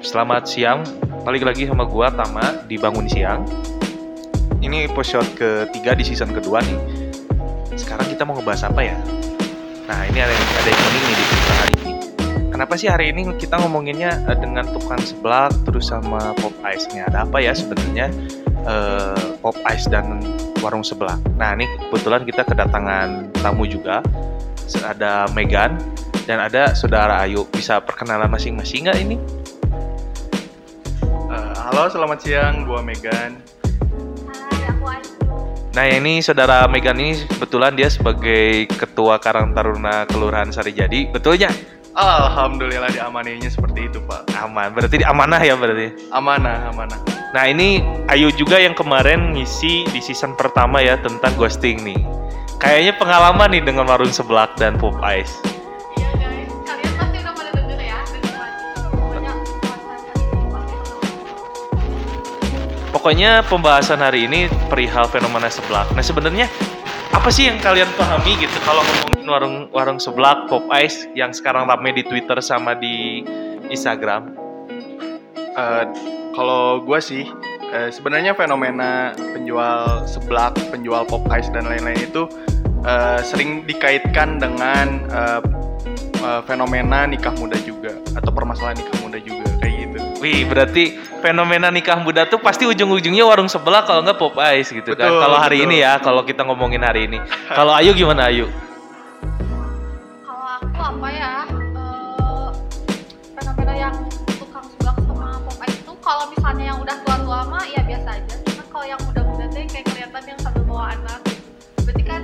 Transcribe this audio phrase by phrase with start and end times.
[0.00, 0.80] Selamat siang,
[1.28, 3.44] balik lagi sama gua Tama di Bangun Siang.
[4.64, 7.04] Ini episode ketiga di season kedua nih.
[7.76, 8.96] Sekarang kita mau ngebahas apa ya?
[9.84, 11.94] Nah ini ada yang ada yang unik nih di kita hari ini.
[12.48, 17.04] Kenapa sih hari ini kita ngomonginnya eh, dengan tukang seblak terus sama pop ice nya?
[17.12, 18.08] Ada apa ya sebenarnya
[18.64, 20.24] eh, pop ice dan
[20.64, 21.20] warung sebelah?
[21.36, 24.00] Nah ini kebetulan kita kedatangan tamu juga.
[24.80, 25.76] Ada Megan
[26.24, 27.44] dan ada saudara Ayu.
[27.52, 29.39] Bisa perkenalan masing-masing nggak ini?
[31.80, 32.68] Halo, selamat siang.
[32.68, 33.40] Gua Megan.
[34.28, 35.32] Hai, aku Ayu.
[35.72, 41.48] Nah ini saudara Megan ini kebetulan dia sebagai ketua Karang Taruna Kelurahan Sarijadi, betulnya
[41.96, 44.28] Alhamdulillah diamaninya seperti itu, Pak.
[44.28, 44.76] aman.
[44.76, 46.12] Berarti amanah ya berarti.
[46.12, 47.00] Amanah, amanah.
[47.32, 47.80] Nah ini
[48.12, 51.96] Ayu juga yang kemarin ngisi di season pertama ya tentang ghosting nih.
[52.60, 55.32] Kayaknya pengalaman nih dengan warung seblak dan pop ice.
[63.00, 65.88] Pokoknya pembahasan hari ini perihal fenomena seblak.
[65.96, 66.44] Nah sebenarnya
[67.16, 71.64] apa sih yang kalian pahami gitu kalau ngomongin warung warung seblak, pop ice yang sekarang
[71.64, 73.24] rame di Twitter sama di
[73.72, 74.36] Instagram?
[75.32, 75.84] Eh,
[76.36, 77.24] kalau gua sih
[77.72, 82.28] eh, sebenarnya fenomena penjual seblak, penjual pop ice dan lain-lain itu
[82.84, 85.40] eh, sering dikaitkan dengan eh,
[86.20, 90.22] eh, fenomena nikah muda juga atau permasalahan nikah muda juga kayak gitu.
[90.22, 90.82] Wih, berarti
[91.20, 95.10] fenomena nikah muda tuh pasti ujung-ujungnya warung sebelah kalau nggak pop ice gitu kan.
[95.10, 95.66] Betul, Kalau hari betul.
[95.68, 97.18] ini ya, kalau kita ngomongin hari ini.
[97.50, 98.46] Kalau Ayu gimana Ayu?
[100.24, 101.32] Kalau aku apa ya?
[101.50, 102.48] eh,
[103.36, 103.94] fenomena yang
[104.38, 108.34] tukang seblak sama pop ice itu kalau misalnya yang udah tua-tua mah ya biasa aja.
[108.46, 111.20] Cuma kalau yang muda-muda tuh kayak kelihatan yang sambil bawa anak.
[111.80, 112.22] Berarti kan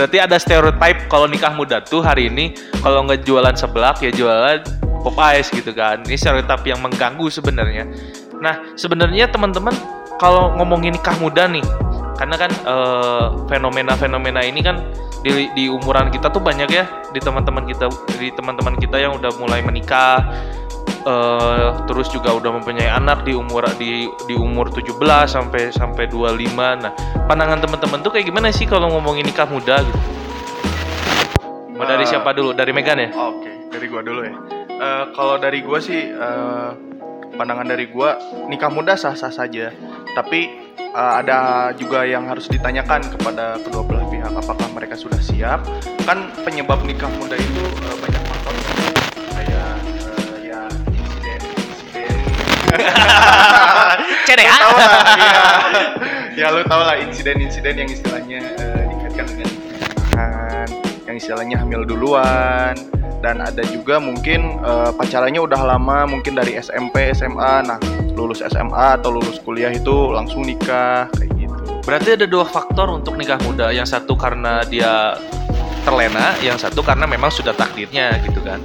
[0.00, 3.52] Berarti ada stereotype kalau nikah muda tuh hari ini kalau nggak jualan
[4.00, 4.64] ya jualan
[5.04, 6.00] pop ice gitu kan.
[6.08, 7.84] Ini stereotype yang mengganggu sebenarnya.
[8.40, 9.76] Nah, sebenarnya teman-teman
[10.16, 11.60] kalau ngomongin nikah muda nih,
[12.16, 14.80] karena kan eh, fenomena-fenomena ini kan
[15.20, 19.28] di, di umuran kita tuh banyak ya di teman-teman kita di teman-teman kita yang udah
[19.36, 20.24] mulai menikah
[21.04, 24.96] eh, terus juga udah mempunyai anak di umur di di umur 17
[25.26, 26.80] sampai sampai 25.
[26.80, 26.92] Nah,
[27.24, 30.00] pandangan teman-teman tuh kayak gimana sih kalau ngomongin nikah muda gitu?
[31.74, 32.52] Mau dari Eh, siapa dulu?
[32.52, 33.08] Dari Megan ya?
[33.16, 34.34] Oke, dari gua dulu ya.
[34.68, 36.70] Eh, kalau dari gua sih eh,
[37.36, 39.72] pandangan dari gua nikah muda sah-sah saja,
[40.12, 40.40] tapi
[40.76, 45.64] eh, ada juga yang harus ditanyakan kepada kedua belah pihak apakah mereka sudah siap.
[46.04, 48.52] Kan penyebab nikah muda itu eh, banyak faktor
[54.30, 55.42] Lu tau lah, ya,
[56.38, 60.68] ya lu tau lah insiden-insiden yang istilahnya eh, dikaitkan dengan pernikahan,
[61.08, 62.74] yang istilahnya hamil duluan,
[63.20, 67.78] dan ada juga mungkin eh, pacarannya udah lama, mungkin dari SMP, SMA, nah
[68.14, 71.72] lulus SMA atau lulus kuliah itu langsung nikah kayak gitu.
[71.84, 73.72] Berarti ada dua faktor untuk nikah muda.
[73.72, 75.16] Yang satu karena dia
[75.82, 78.60] terlena, yang satu karena memang sudah takdirnya gitu kan.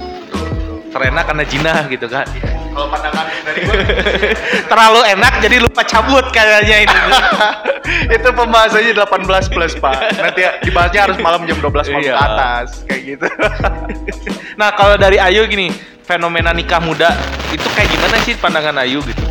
[0.96, 2.24] Terlena karena jinah gitu kan.
[2.72, 3.74] Kalau pandangan dari gue
[4.72, 6.98] Terlalu enak jadi lupa cabut kayaknya ini.
[8.16, 10.16] itu pembahasannya 18 plus pak.
[10.16, 12.14] Nanti dibahasnya harus malam jam 12 malam Iya.
[12.16, 13.26] ke atas kayak gitu.
[14.60, 15.68] nah, kalau dari Ayu gini,
[16.00, 17.12] fenomena nikah muda
[17.52, 19.24] itu kayak gimana sih pandangan Ayu gitu?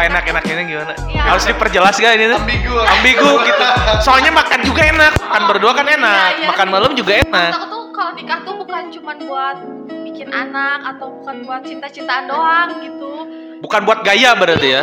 [0.00, 0.94] Apa enak-enaknya gimana?
[1.12, 1.22] Iya.
[1.28, 2.40] Harus diperjelas gak ini tuh?
[2.40, 2.72] Ambigu.
[2.72, 3.64] Ambigu gitu.
[4.00, 6.72] Soalnya makan juga enak, makan berdua kan enak, Iya, iya makan sih.
[6.72, 7.50] malam juga enak.
[7.52, 9.56] Maksud aku tuh kalau nikah tuh bukan cuma buat
[10.08, 13.12] bikin anak atau bukan buat cinta-cintaan doang gitu.
[13.60, 14.82] Bukan buat gaya berarti ya.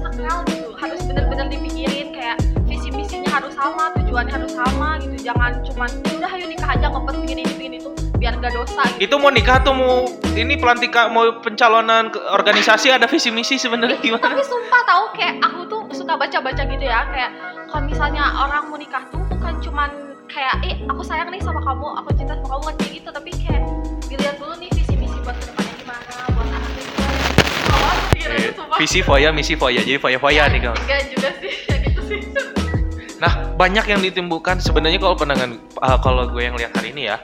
[0.00, 5.52] sakral gitu harus bener-bener dipikirin kayak visi misinya harus sama tujuannya harus sama gitu jangan
[5.68, 8.98] cuman ya udah ayo nikah aja ngepet begini ini begini itu biar gak dosa gitu
[9.00, 13.96] Itu mau nikah tuh mau ini pelantikan mau pencalonan ke organisasi ada visi misi sebenarnya
[13.96, 14.22] gimana?
[14.24, 17.30] tapi sumpah tahu kayak aku tuh suka baca-baca gitu ya kayak
[17.66, 19.90] kalau misalnya orang mau nikah tuh bukan cuman
[20.26, 23.30] kayak eh aku sayang nih sama kamu aku cinta sama kamu kan kayak gitu tapi
[23.32, 23.62] kayak
[24.04, 26.46] dilihat dulu nih visi misi buat ke depannya gimana buat
[28.18, 29.80] Eh, sumpah Visi foya, misi foya.
[29.80, 30.76] Jadi foya-foya nih kamu.
[30.76, 31.52] enggak juga sih
[31.86, 32.20] gitu sih
[33.16, 37.18] Nah, banyak yang ditimbulkan sebenarnya kalau pandangan uh, kalau gue yang lihat hari ini ya,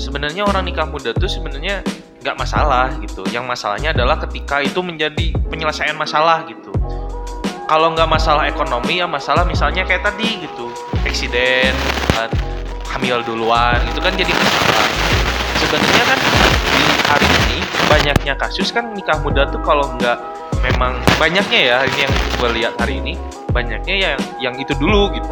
[0.00, 1.84] sebenarnya orang nikah muda tuh sebenarnya
[2.24, 3.22] nggak masalah gitu.
[3.28, 6.72] Yang masalahnya adalah ketika itu menjadi penyelesaian masalah gitu.
[7.70, 10.74] kalau nggak masalah ekonomi ya masalah misalnya kayak tadi gitu
[11.06, 11.70] eksiden
[12.18, 12.26] kan,
[12.90, 14.86] hamil duluan itu kan jadi masalah
[15.54, 16.18] sebenarnya kan
[16.66, 20.18] di hari ini banyaknya kasus kan nikah muda tuh kalau nggak
[20.66, 23.14] memang banyaknya ya ini yang gue lihat hari ini
[23.54, 25.30] banyaknya yang yang itu dulu gitu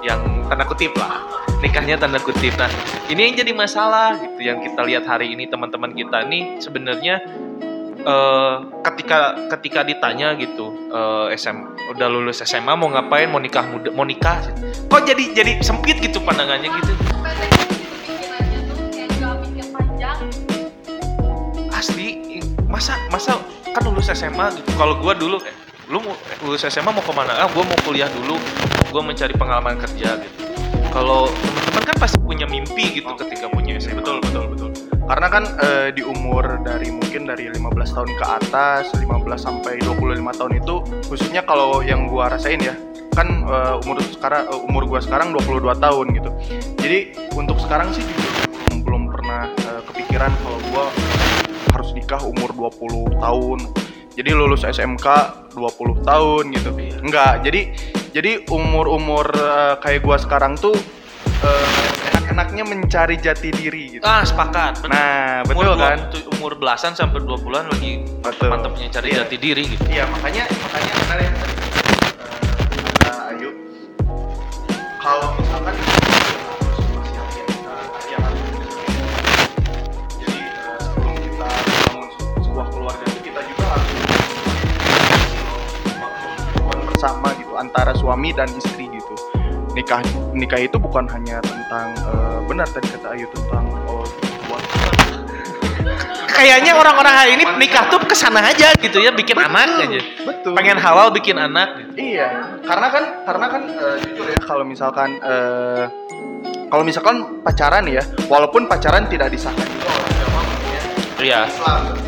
[0.00, 1.20] yang tanda kutip lah.
[1.60, 2.56] Nikahnya tanda kutip.
[2.56, 2.70] Nah
[3.12, 7.20] ini yang jadi masalah gitu yang kita lihat hari ini teman-teman kita nih sebenarnya
[8.00, 8.54] eh,
[8.88, 11.56] ketika ketika ditanya gitu eh, SM
[11.92, 13.28] udah lulus SMA mau ngapain?
[13.28, 14.40] Mau nikah muda mau nikah?
[14.88, 16.92] Kok jadi jadi sempit gitu pandangannya gitu?
[21.76, 23.36] Asli masa masa
[23.76, 25.38] kan lulus SMA gitu kalau gua dulu
[25.88, 26.04] lu
[26.44, 27.32] lulus SMA mau ke mana?
[27.44, 28.36] Ah gua mau kuliah dulu.
[28.92, 30.44] Gua mencari pengalaman kerja gitu.
[30.92, 34.70] Kalau teman-teman kan pasti punya mimpi gitu ketika punya SMA betul betul betul.
[35.08, 39.08] Karena kan eh, di umur dari mungkin dari 15 tahun ke atas 15
[39.40, 40.74] sampai 25 tahun itu
[41.08, 42.76] khususnya kalau yang gua rasain ya
[43.16, 46.30] kan eh, umur sekarang eh, umur gua sekarang 22 tahun gitu.
[46.84, 46.98] Jadi
[47.32, 50.84] untuk sekarang sih jujur belum, belum pernah eh, kepikiran kalau gua
[51.72, 53.58] harus nikah umur 20 tahun
[54.18, 55.06] jadi lulus SMK
[55.54, 57.60] 20 tahun gitu enggak jadi
[58.10, 60.74] jadi umur-umur eh, kayak gua sekarang tuh
[61.38, 61.66] eh,
[62.10, 64.90] enak-enaknya mencari jati diri gitu ah sepakat bener.
[64.90, 65.98] Nah, betul umur, kan?
[66.10, 68.02] dua- umur belasan sampai 20-an lagi
[68.42, 69.22] mantapnya cari Iya.
[69.22, 71.30] jati diri gitu Iya, makanya makanya benar ya.
[71.32, 71.54] tadi,
[86.98, 89.14] bersama gitu antara suami dan istri gitu.
[89.78, 90.02] Nikah
[90.34, 94.02] nikah itu bukan hanya tentang eh, benar tadi kata Ayu tentang oh
[94.50, 94.62] buat
[96.42, 100.58] kayaknya orang-orang hari ini nikah tuh ke sana aja gitu ya bikin anak aja betul
[100.58, 102.18] pengen halal bikin anak gitu.
[102.18, 105.86] Iya, karena kan karena kan eh, jujur ya kalau misalkan eh,
[106.66, 110.82] kalau misalkan pacaran ya, walaupun pacaran tidak disahkan juga oleh agama ya,
[111.22, 112.07] iya Islam.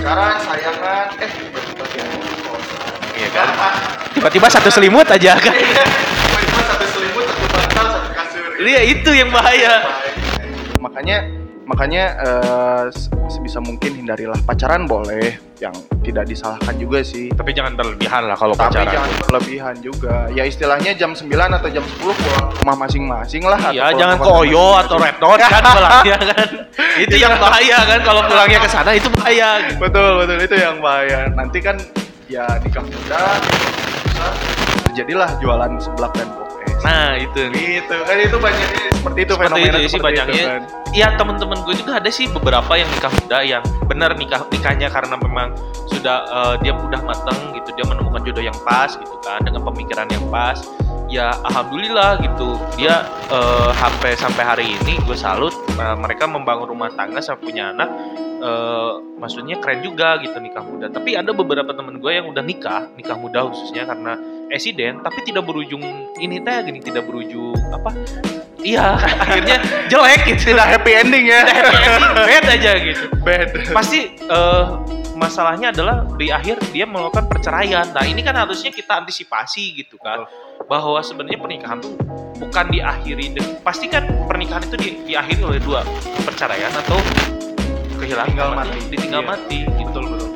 [0.00, 2.04] Pacaran, sayangan, eh tiba-tiba dia
[3.12, 3.48] Iya kan?
[4.10, 5.52] tiba-tiba satu selimut aja kan?
[5.52, 8.48] Tiba-tiba satu selimut, satu bantal, satu kasur.
[8.58, 9.84] iya itu yang bahaya.
[10.80, 11.16] Makanya
[11.68, 17.28] makanya eh, se- sebisa mungkin hindarilah pacaran boleh, yang tidak disalahkan juga sih.
[17.30, 20.16] tapi jangan berlebihan lah kalau Tapi pacaran jangan berlebihan juga.
[20.32, 23.58] Ya istilahnya jam 9 atau jam 10 pulang rumah masing-masing lah.
[23.68, 26.48] Iya, jangan ke pulang Oyo atau Red Dot kan pulangnya kan.
[26.96, 29.50] Itu yang bahaya kan kalau pulangnya ke sana itu bahaya.
[29.76, 31.28] Betul, betul itu yang bahaya.
[31.36, 31.76] Nanti kan
[32.26, 33.24] ya nikah muda,
[34.90, 36.28] terjadilah jualan seblak dan.
[36.80, 40.44] Nah, itu gitu kan itu banyaknya seperti itu Seperti fenomena itu sih banyaknya.
[40.44, 40.62] kan.
[40.92, 45.16] Iya, teman-teman gue juga ada sih beberapa yang nikah muda yang benar nikah nikahnya karena
[45.16, 45.56] memang
[45.88, 50.04] sudah eh, dia udah mateng gitu, dia menemukan jodoh yang pas gitu kan dengan pemikiran
[50.12, 50.60] yang pas.
[51.08, 52.60] Ya alhamdulillah gitu.
[52.76, 57.72] Dia eh, sampai sampai hari ini gue salut eh, mereka membangun rumah tangga sampai punya
[57.72, 57.88] anak
[58.42, 60.86] eh, maksudnya keren juga gitu nikah muda.
[60.90, 64.18] Tapi ada beberapa temen gue yang udah nikah, nikah muda khususnya karena
[64.50, 65.82] eksiden, tapi tidak berujung
[66.18, 67.94] ini teh gini tidak berujung apa?
[68.60, 68.86] Iya,
[69.24, 70.52] akhirnya jelek gitu.
[70.52, 71.40] Tidak happy ending ya.
[71.42, 73.04] Happy ending, bad aja gitu.
[73.20, 73.48] Bad.
[73.70, 74.64] Pasti eh,
[75.14, 77.88] masalahnya adalah di akhir dia melakukan perceraian.
[77.88, 80.24] Nah ini kan harusnya kita antisipasi gitu kan,
[80.64, 81.96] bahwa sebenarnya pernikahan tuh
[82.36, 85.84] bukan diakhiri, pasti kan pernikahan itu di- diakhiri oleh dua
[86.24, 86.96] perceraian atau
[87.96, 88.88] kehilangan Tinggal temannya, mati.
[88.88, 89.28] ditinggal Iya.
[89.28, 89.58] mati.
[89.66, 90.28] Betul betul.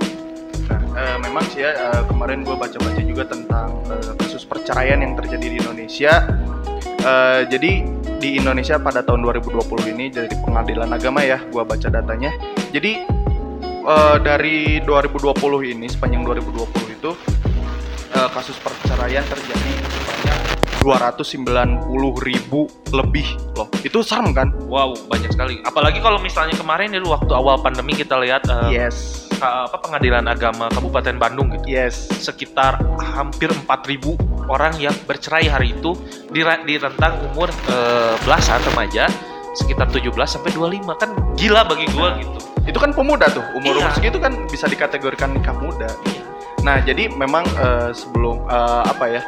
[0.64, 5.12] Nah, eh, memang sih ya eh, kemarin gue baca-baca juga tentang eh, kasus perceraian yang
[5.14, 6.12] terjadi di Indonesia.
[7.00, 7.72] Eh, jadi
[8.24, 12.32] di Indonesia pada tahun 2020 ini dari pengadilan agama ya, gue baca datanya.
[12.72, 13.04] Jadi
[13.84, 15.36] eh, dari 2020
[15.76, 17.12] ini sepanjang 2020 itu
[18.16, 20.40] eh, kasus perceraian terjadi sebanyak
[20.80, 22.64] 290 ribu
[22.96, 23.28] lebih
[23.60, 23.68] loh.
[23.84, 24.56] Itu serem kan?
[24.72, 25.60] Wow banyak sekali.
[25.60, 29.23] Apalagi kalau misalnya kemarin itu waktu awal pandemi kita lihat eh, Yes.
[29.44, 31.76] Apa pengadilan agama Kabupaten Bandung gitu.
[31.76, 32.08] Yes.
[32.20, 34.16] sekitar hampir 4000
[34.48, 35.96] orang yang bercerai hari itu
[36.32, 39.08] di, di rentang umur eh, belasan remaja
[39.54, 42.38] sekitar 17 sampai 25 kan gila bagi gua gitu.
[42.64, 43.96] Itu kan pemuda tuh, umur umur Iya.
[43.96, 45.88] segitu kan bisa dikategorikan nikah muda.
[46.64, 49.22] Nah, jadi memang eh, sebelum eh, apa ya,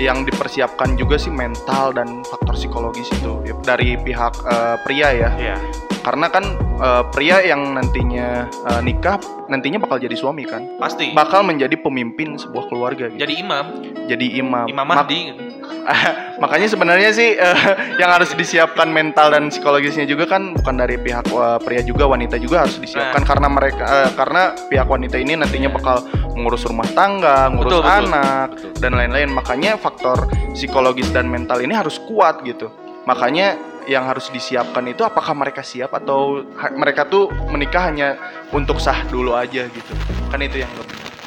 [0.00, 5.30] yang dipersiapkan juga sih mental dan faktor psikologis itu dari pihak eh, pria ya.
[5.36, 5.56] Iya.
[6.02, 6.44] Karena kan
[6.82, 11.14] eh, pria yang nantinya eh, nikah nantinya bakal jadi suami kan, Pasti.
[11.14, 13.22] bakal menjadi pemimpin sebuah keluarga gitu.
[13.22, 13.64] Jadi imam,
[14.10, 14.66] Jadi imam.
[14.66, 15.42] Imam Mak- Mahdi gitu.
[16.42, 17.58] makanya sebenarnya sih eh,
[18.02, 22.34] yang harus disiapkan mental dan psikologisnya juga kan bukan dari pihak eh, pria juga wanita
[22.38, 26.02] juga harus disiapkan karena mereka eh, karena pihak wanita ini nantinya bakal
[26.34, 27.98] mengurus rumah tangga, ngurus Betul, betul.
[28.08, 28.70] anak Betul.
[28.80, 29.28] dan lain-lain.
[29.30, 30.16] Makanya faktor
[30.56, 32.72] psikologis dan mental ini harus kuat gitu.
[33.02, 33.58] Makanya
[33.90, 36.46] yang harus disiapkan itu apakah mereka siap atau
[36.78, 38.14] mereka tuh menikah hanya
[38.54, 39.92] untuk sah dulu aja gitu.
[40.30, 40.70] Kan itu yang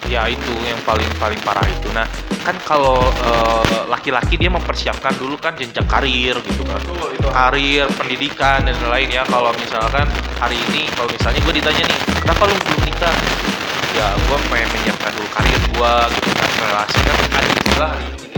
[0.05, 1.91] ya itu yang paling paling parah itu.
[1.91, 2.07] Nah
[2.45, 6.79] kan kalau eh, laki-laki dia mempersiapkan dulu kan jenjang karir gitu kan.
[7.11, 7.27] Itu.
[7.27, 9.27] Karir pendidikan dan lain ya.
[9.27, 10.07] Kalau misalkan
[10.39, 13.15] hari ini kalau misalnya gue ditanya nih kenapa lu belum nikah?
[13.95, 17.93] Ya gue pengen menyiapkan dulu karir gue gitu kan relasi kan ada istilah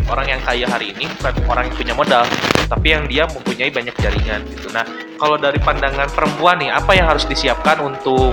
[0.08, 2.24] orang yang kaya hari ini bukan orang yang punya modal
[2.68, 4.68] tapi yang dia mempunyai banyak jaringan gitu.
[4.72, 4.88] Nah
[5.20, 8.32] kalau dari pandangan perempuan nih apa yang harus disiapkan untuk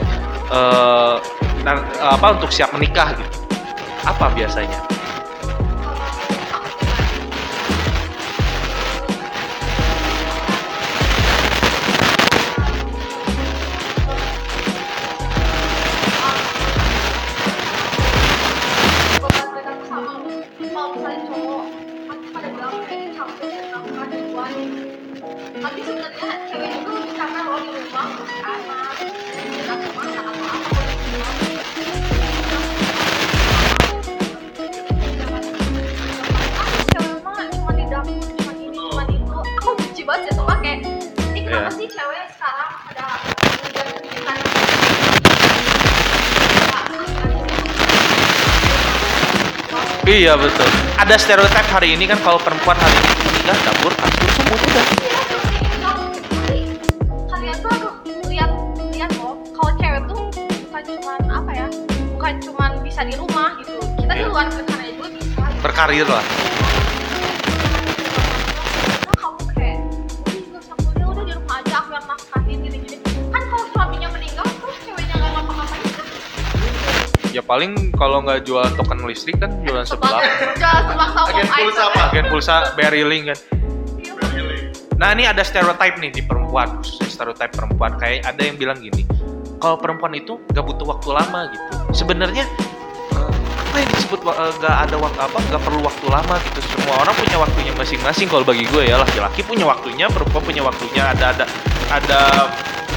[1.66, 3.38] nan- apa untuk siap menikah gitu?
[4.07, 4.93] Apa biasanya
[50.14, 50.71] Iya betul.
[50.94, 54.87] Ada stereotip hari ini kan kalau perempuan hari ini menikah dapur kasur sumur udah.
[57.26, 57.94] kalian tuh aduh
[58.30, 58.50] lihat
[58.94, 60.23] lihat loh kalau cewek tuh
[60.71, 61.66] bukan cuman apa ya
[62.14, 64.30] bukan cuman bisa di rumah gitu kita di Iya.
[64.30, 66.43] luar kerjanya juga bisa Berkarir lah.
[77.54, 80.18] Paling kalau nggak jual token listrik kan jualan sebelah.
[81.30, 82.00] Agen pulsa apa?
[82.11, 83.38] Agen pulsa Beryling kan.
[84.02, 84.12] Iya.
[84.99, 87.94] Nah ini ada stereotip nih di perempuan, khususnya stereotip perempuan.
[88.02, 89.06] Kayak ada yang bilang gini,
[89.62, 91.70] kalau perempuan itu nggak butuh waktu lama gitu.
[91.94, 92.42] Sebenarnya
[93.54, 96.58] apa yang disebut eh, nggak ada waktu apa nggak perlu waktu lama gitu.
[96.75, 98.26] Semua orang punya waktunya masing-masing.
[98.26, 101.06] Kalau bagi gue ya laki-laki punya waktunya, perempuan punya waktunya.
[101.14, 101.44] Ada ada
[101.94, 102.20] ada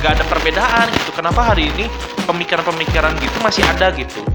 [0.02, 1.14] nggak ada perbedaan gitu.
[1.14, 1.86] Kenapa hari ini
[2.26, 4.26] pemikiran-pemikiran gitu masih ada gitu?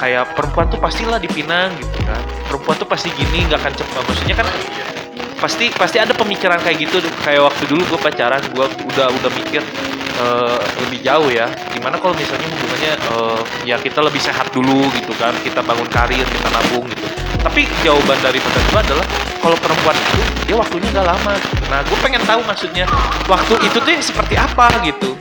[0.00, 2.22] Kayak perempuan tuh pastilah dipinang gitu kan.
[2.48, 4.02] Perempuan tuh pasti gini nggak akan cepat.
[4.08, 4.48] Maksudnya kan
[5.36, 7.04] pasti pasti ada pemikiran kayak gitu.
[7.20, 8.66] Kayak waktu dulu gue pacaran gue
[8.96, 9.60] udah udah mikir
[10.16, 11.52] eh, lebih jauh ya.
[11.76, 15.36] Gimana kalau misalnya hubungannya eh, ya kita lebih sehat dulu gitu kan.
[15.44, 17.06] Kita bangun karir kita nabung gitu.
[17.44, 19.04] Tapi jawaban dari gue adalah
[19.40, 21.34] kalau perempuan itu dia waktunya nggak lama.
[21.68, 22.88] Nah gue pengen tahu maksudnya
[23.28, 25.12] waktu itu tuh yang seperti apa gitu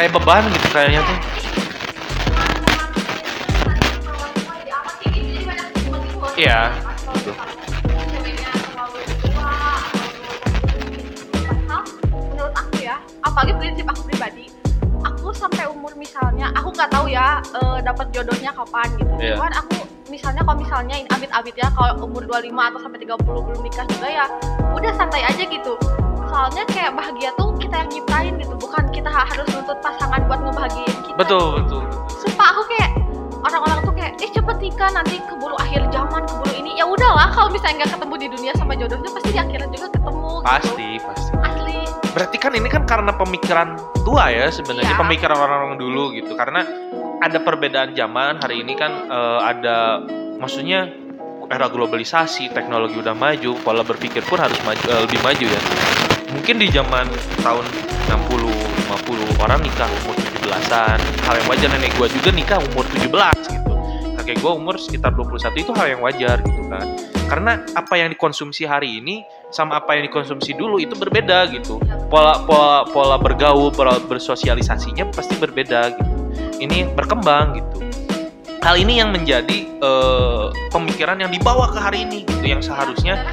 [0.00, 1.18] kayak beban gitu kayaknya tuh.
[6.40, 6.72] Iya,
[12.32, 14.48] menurut aku ya apalagi prinsip aku pribadi
[15.04, 19.12] aku sampai umur misalnya aku nggak tahu ya eh, dapat jodohnya kapan gitu.
[19.20, 19.36] Iya.
[19.36, 23.84] cuman aku misalnya kalau misalnya abit-abit ya kalau umur 25 atau sampai 30 belum nikah
[23.84, 24.24] juga ya
[24.72, 25.76] udah santai aja gitu
[26.30, 30.98] soalnya kayak bahagia tuh kita yang nyiptain gitu bukan kita harus nuntut pasangan buat ngebahagiain
[31.02, 31.18] kita.
[31.18, 31.82] Betul betul
[32.22, 32.90] sumpah aku kayak
[33.42, 36.78] orang-orang tuh kayak eh cepet nikah nanti keburu akhir zaman keburu ini.
[36.78, 40.30] Ya udahlah kalau misalnya nggak ketemu di dunia sama jodohnya pasti di akhirat juga ketemu
[40.40, 40.46] gitu.
[40.46, 41.30] pasti pasti.
[41.42, 41.78] Asli.
[42.10, 43.68] Berarti kan ini kan karena pemikiran
[44.06, 45.00] tua ya sebenarnya Iya.
[45.02, 46.32] pemikiran orang-orang dulu gitu.
[46.38, 46.62] Karena
[47.20, 50.00] ada perbedaan zaman hari ini kan eh, ada
[50.40, 50.88] maksudnya
[51.50, 55.60] era globalisasi teknologi udah maju pola berpikir pun harus maju, eh, lebih maju ya
[56.34, 57.06] mungkin di zaman
[57.42, 57.64] tahun
[58.06, 63.06] 60 50 orang nikah umur 17-an hal yang wajar nenek gua juga nikah umur 17
[63.54, 63.72] gitu.
[64.18, 66.86] Kakek gua umur sekitar 21 itu hal yang wajar gitu kan.
[67.30, 69.22] Karena apa yang dikonsumsi hari ini
[69.54, 71.78] sama apa yang dikonsumsi dulu itu berbeda gitu.
[72.10, 76.14] Pola pola pola bergaul pola bersosialisasinya pasti berbeda gitu.
[76.58, 77.78] Ini berkembang gitu.
[78.60, 83.24] Hal ini yang menjadi eh, pemikiran yang dibawa ke hari ini gitu yang seharusnya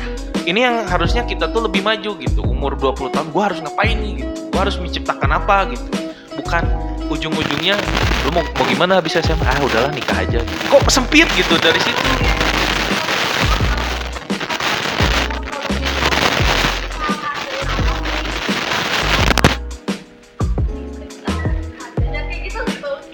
[0.47, 2.39] ini yang harusnya kita tuh lebih maju gitu.
[2.39, 4.47] Umur 20 tahun gue harus ngapain nih gitu?
[4.47, 5.91] Gue harus menciptakan apa gitu?
[6.39, 6.63] Bukan
[7.11, 7.75] ujung-ujungnya
[8.23, 10.39] lu mau, mau gimana habis SMA ah udahlah nikah aja.
[10.39, 10.63] Gitu.
[10.71, 12.03] kok sempit gitu dari situ?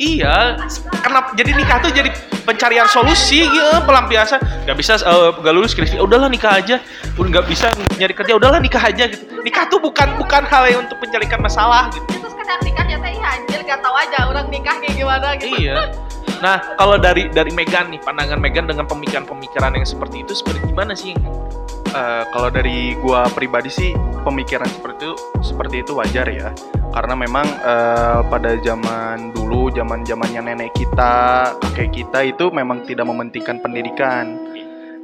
[0.04, 0.60] Iya,
[1.04, 2.10] kenapa jadi nikah tuh jadi
[2.48, 4.40] pencarian solusi ya pelampiasan.
[4.64, 6.00] Nggak bisa eh, nggak lulus skripsi.
[6.00, 6.80] Udahlah nikah aja.
[7.20, 7.68] Udah nggak bisa
[8.00, 9.24] nyari kerja udahlah nikah aja gitu.
[9.44, 12.08] Nikah tuh bukan bukan hal yang untuk mencarikan masalah gitu.
[12.24, 13.12] Itu sekedar nikahnya teh.
[13.14, 15.56] Ya anjir gak tahu aja orang nikah kayak gimana gitu.
[15.60, 15.92] iya.
[16.44, 20.92] Nah kalau dari dari Megan nih pandangan Megan dengan pemikiran-pemikiran yang seperti itu seperti gimana
[20.92, 21.16] sih
[21.94, 23.94] Eh, kalau dari gua pribadi sih
[24.26, 25.14] pemikiran seperti itu
[25.46, 26.50] seperti itu wajar ya.
[26.90, 33.06] Karena memang eh, pada zaman dulu zaman zamannya nenek kita kakek kita itu memang tidak
[33.06, 34.42] mementingkan pendidikan.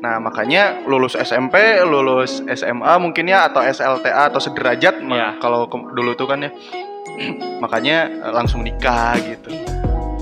[0.02, 5.38] Nah makanya lulus SMP lulus SMA mungkin ya atau SLTA atau sederajat Iya.
[5.38, 6.52] kalau dulu tuh kan ya.
[7.64, 9.54] Makanya eh, langsung nikah gitu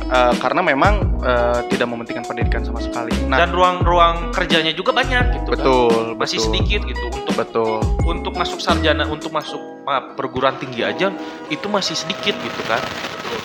[0.08, 3.12] Eh, karena memang eh, tidak mementingkan pendidikan sama sekali.
[3.28, 5.60] Nah dan ruang-ruang kerjanya juga banyak gitu kan.
[5.60, 7.06] betul masih betul, sedikit gitu.
[7.12, 7.78] Untuk betul.
[8.08, 11.12] untuk masuk sarjana untuk masuk ah, perguruan tinggi aja
[11.52, 12.80] itu masih sedikit gitu kan.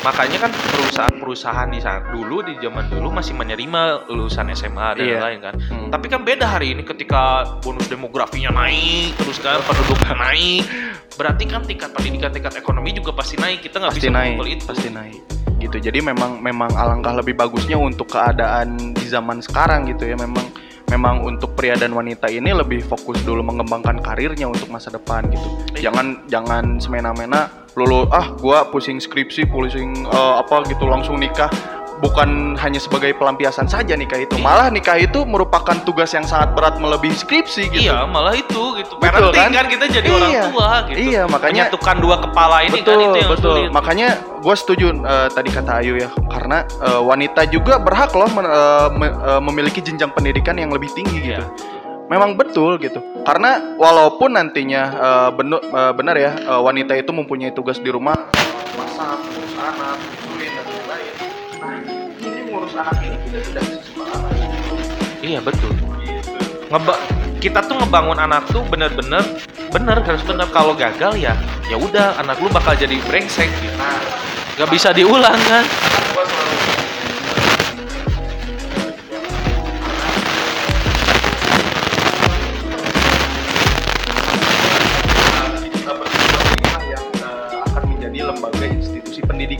[0.06, 5.18] Makanya kan perusahaan-perusahaan di saat dulu di zaman dulu masih menerima lulusan SMA dan Iya.
[5.18, 5.54] lain-lain kan.
[5.58, 5.90] Hmm.
[5.90, 10.62] tapi kan beda hari ini ketika bonus demografinya naik terus kan penduduknya naik.
[11.18, 13.66] Berarti kan tingkat pendidikan tingkat ekonomi juga pasti naik.
[13.66, 14.62] Kita nggak bisa naik itu.
[14.62, 15.78] pasti naik gitu.
[15.78, 20.18] Jadi memang memang alangkah lebih bagusnya untuk keadaan di zaman sekarang gitu ya.
[20.18, 20.42] Memang
[20.92, 25.48] memang untuk pria dan wanita ini lebih fokus dulu mengembangkan karirnya untuk masa depan gitu.
[25.72, 25.88] Iya.
[25.88, 31.48] jangan jangan semena-mena lulu ah gua pusing skripsi pusing eh, apa gitu langsung nikah
[32.02, 34.42] bukan hanya sebagai pelampiasan saja nikah itu Iya.
[34.42, 38.98] malah nikah itu merupakan tugas yang sangat berat melebihi skripsi gitu Iya, malah itu gitu.
[38.98, 39.54] Betul, kan?
[39.54, 39.70] kan?
[39.70, 40.18] kita jadi Iya.
[40.18, 40.98] orang tua gitu.
[40.98, 43.70] Iya, makanya- menyatukan dua kepala ini betul kan itu yang betul sulit.
[43.70, 44.08] makanya
[44.42, 48.88] gue setuju eh, tadi kata Ayu ya karena eh, wanita juga berhak loh men- eh,
[48.92, 51.46] me- eh, memiliki jenjang pendidikan yang lebih tinggi gitu Iya.
[52.10, 55.30] memang betul gitu karena walaupun nantinya eh,
[55.94, 58.18] benar ya eh, wanita itu mempunyai tugas di rumah
[58.74, 59.31] masak
[62.72, 64.32] anak kita sembarangan
[65.22, 65.70] Iya, betul.
[65.70, 65.92] gitu
[66.72, 66.94] Ngeba
[67.38, 69.22] kita tuh ngebangun anak tuh bener-bener
[69.74, 71.34] bener harus bener kalau gagal ya
[71.66, 73.74] ya udah anak lu bakal jadi brengsek gitu.
[73.74, 73.98] nah
[74.54, 75.64] Gak bisa diulang kan?
[76.12, 76.56] gua selalu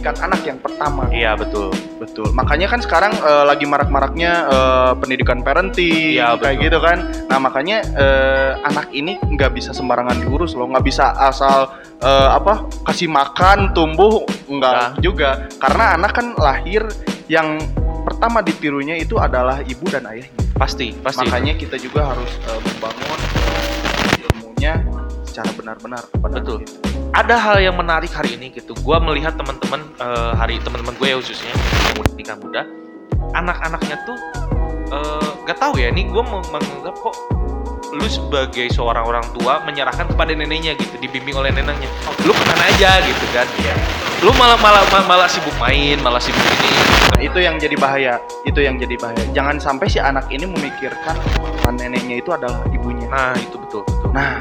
[0.03, 1.71] pendidikan anak yang pertama Iya, betul.
[2.03, 6.65] betul makanya kan sekarang eh, lagi marak-maraknya eh, pendidikan parenting Iya, kayak betul.
[6.67, 6.99] gitu kan
[7.31, 11.71] nah makanya eh, anak ini nggak bisa sembarangan diurus loh nggak bisa asal
[12.03, 14.59] eh, apa kasih makan tumbuh Nah.
[14.59, 16.83] nggak juga karena anak kan lahir
[17.25, 17.57] yang
[18.05, 21.23] pertama ditirunya itu adalah ibu dan ayahnya Pasti, pasti.
[21.25, 24.75] makanya kita juga harus eh, membangun eh, ilmunya
[25.33, 26.69] secara benar-benar Betul.
[27.17, 28.77] ada hal yang menarik hari ini gitu.
[28.85, 31.57] Gua melihat teman-teman eh, hari teman-teman gue ya khususnya
[31.89, 32.63] yang udah nikah muda,
[33.33, 34.19] anak-anaknya tuh
[34.93, 35.89] eh, gak tahu ya.
[35.89, 37.17] Ini gue menganggap kok
[37.93, 41.89] lu sebagai seorang orang tua menyerahkan kepada neneknya gitu, dibimbing oleh neneknya.
[42.29, 43.49] Lu ke mana aja gitu kan?
[44.21, 46.73] Lu malah malah malah, malah sibuk main, malah sibuk ini.
[47.13, 48.17] Nah, itu yang jadi bahaya
[48.49, 53.05] itu yang jadi bahaya jangan sampai si anak ini memikirkan bahwa neneknya itu adalah ibunya
[53.13, 54.09] Nah itu betul betul.
[54.17, 54.41] nah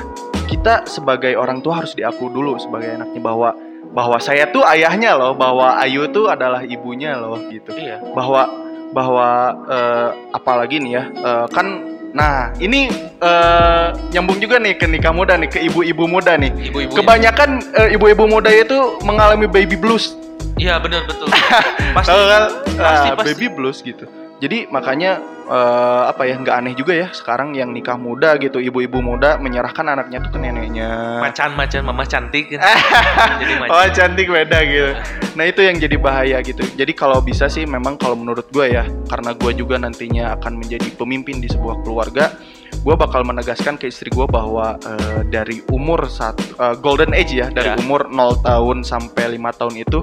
[0.61, 3.49] kita sebagai orang tua harus diaku dulu sebagai anaknya bahwa
[3.97, 7.97] bahwa saya tuh ayahnya loh bahwa Ayu tuh adalah ibunya loh gitu iya.
[8.13, 8.45] bahwa
[8.93, 9.27] bahwa
[9.65, 11.65] eh, apalagi nih ya eh, kan
[12.13, 16.93] nah ini eh, nyambung juga nih ke nikah muda nih ke ibu-ibu muda nih Ibu-ibu.
[16.93, 17.65] kebanyakan
[17.97, 20.13] ibu-ibu muda itu mengalami baby blues
[20.61, 21.25] Iya benar betul.
[21.97, 22.13] pasti.
[22.13, 23.33] Pasti, Ah, pasti.
[23.33, 24.05] baby blues gitu.
[24.41, 28.97] Jadi makanya eh, apa ya nggak aneh juga ya sekarang yang nikah muda gitu ibu-ibu
[28.97, 31.21] muda menyerahkan anaknya tuh ke neneknya.
[31.21, 32.65] Macan-macan mama cantik kan.
[33.41, 33.69] Jadi macan.
[33.69, 34.91] Oh cantik beda gitu.
[35.37, 36.65] Nah itu yang jadi bahaya gitu.
[36.73, 40.89] Jadi kalau bisa sih memang kalau menurut gue ya karena gue juga nantinya akan menjadi
[40.91, 42.35] pemimpin di sebuah keluarga,
[42.75, 47.47] gue bakal menegaskan ke istri gue bahwa eh, dari umur saat eh, golden age ya
[47.47, 47.79] dari Ya.
[47.79, 50.01] umur 0 tahun sampai lima tahun itu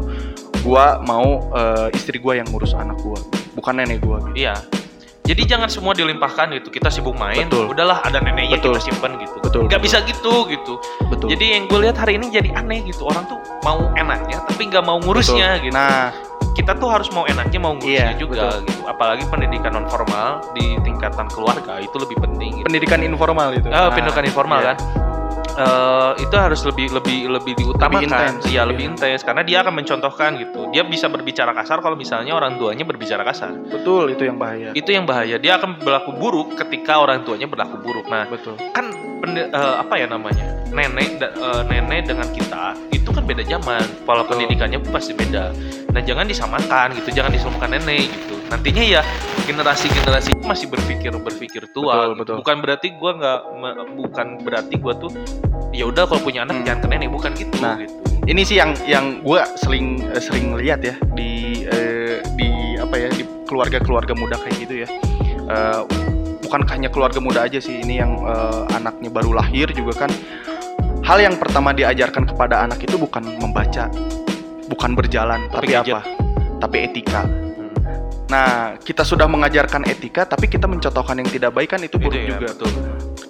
[0.59, 3.19] gue mau eh, istri gue yang ngurus anak gue,
[3.59, 4.19] bukan nenek gue.
[4.31, 4.47] Gitu.
[4.47, 4.55] Iya.
[5.29, 6.73] Jadi jangan semua dilimpahkan gitu.
[6.73, 7.69] Kita sibuk main, Betul.
[7.69, 8.81] udahlah ada neneknya Betul.
[8.81, 9.37] kita simpan gitu.
[9.45, 9.69] Betul.
[9.69, 10.81] Gak bisa gitu gitu.
[11.13, 11.29] Betul.
[11.37, 13.05] Jadi yang gue lihat hari ini jadi aneh gitu.
[13.05, 15.65] Orang tuh mau enaknya tapi nggak mau ngurusnya Betul.
[15.69, 15.77] gitu.
[15.77, 16.09] Nah
[16.59, 18.83] Kita tuh harus mau enaknya mau ngurusnya Iya, juga gitu.
[18.83, 22.51] Apalagi pendidikan non formal di tingkatan keluarga itu lebih penting.
[22.59, 22.67] Gitu.
[22.67, 23.71] pendidikan informal itu.
[23.71, 24.75] Ah, Nah, pendidikan informal iya.
[24.75, 24.77] kan.
[25.57, 28.43] Eh, itu harus lebih lebih lebih diutamakan.
[28.49, 28.63] Iya iya.
[28.69, 29.25] lebih intens.
[29.25, 30.69] Karena dia akan mencontohkan gitu.
[30.73, 33.55] Dia bisa berbicara kasar kalau misalnya orang tuanya berbicara kasar.
[33.69, 34.71] Betul, itu yang bahaya.
[34.73, 35.37] itu yang bahaya.
[35.41, 38.07] Dia akan berlaku buruk ketika orang tuanya berlaku buruk.
[38.09, 38.57] Nah Betul.
[38.73, 38.91] kan
[39.23, 40.45] pende- eh, apa ya namanya?
[40.69, 43.85] Nenek da- eh, nenek dengan kita itu kan beda zaman.
[44.05, 45.53] Pola pendidikannya pasti beda.
[45.93, 47.13] Nah jangan disamakan gitu.
[47.13, 49.03] Jangan disamakan nenek gitu nantinya ya
[49.45, 52.35] generasi generasi masih berpikir berpikir tua Betul, betul.
[52.41, 53.41] bukan berarti gua nggak
[53.97, 55.13] bukan berarti gua tuh
[55.73, 56.65] ya udah kalau punya anak Hmm.
[56.65, 57.77] jangan ke nenek bukan gitu Nah.
[57.81, 57.95] gitu
[58.29, 63.09] Ini sih yang yang gue sering eh, sering lihat ya di eh, di apa ya
[63.09, 64.89] di keluarga-keluarga muda kayak gitu ya.
[65.49, 65.81] Eh,
[66.45, 70.13] bukan hanya keluarga muda aja sih, ini yang eh, anaknya baru lahir juga kan.
[71.09, 73.89] Hal yang pertama diajarkan kepada anak itu bukan membaca,
[74.69, 75.97] bukan berjalan, tapi gadget.
[75.97, 76.03] apa?
[76.61, 77.25] Tapi etika.
[78.29, 82.29] Nah, kita sudah mengajarkan etika, tapi kita mencontohkan yang tidak baik kan itu buruk Itu
[82.29, 82.49] ya, juga.
[82.53, 82.71] betul.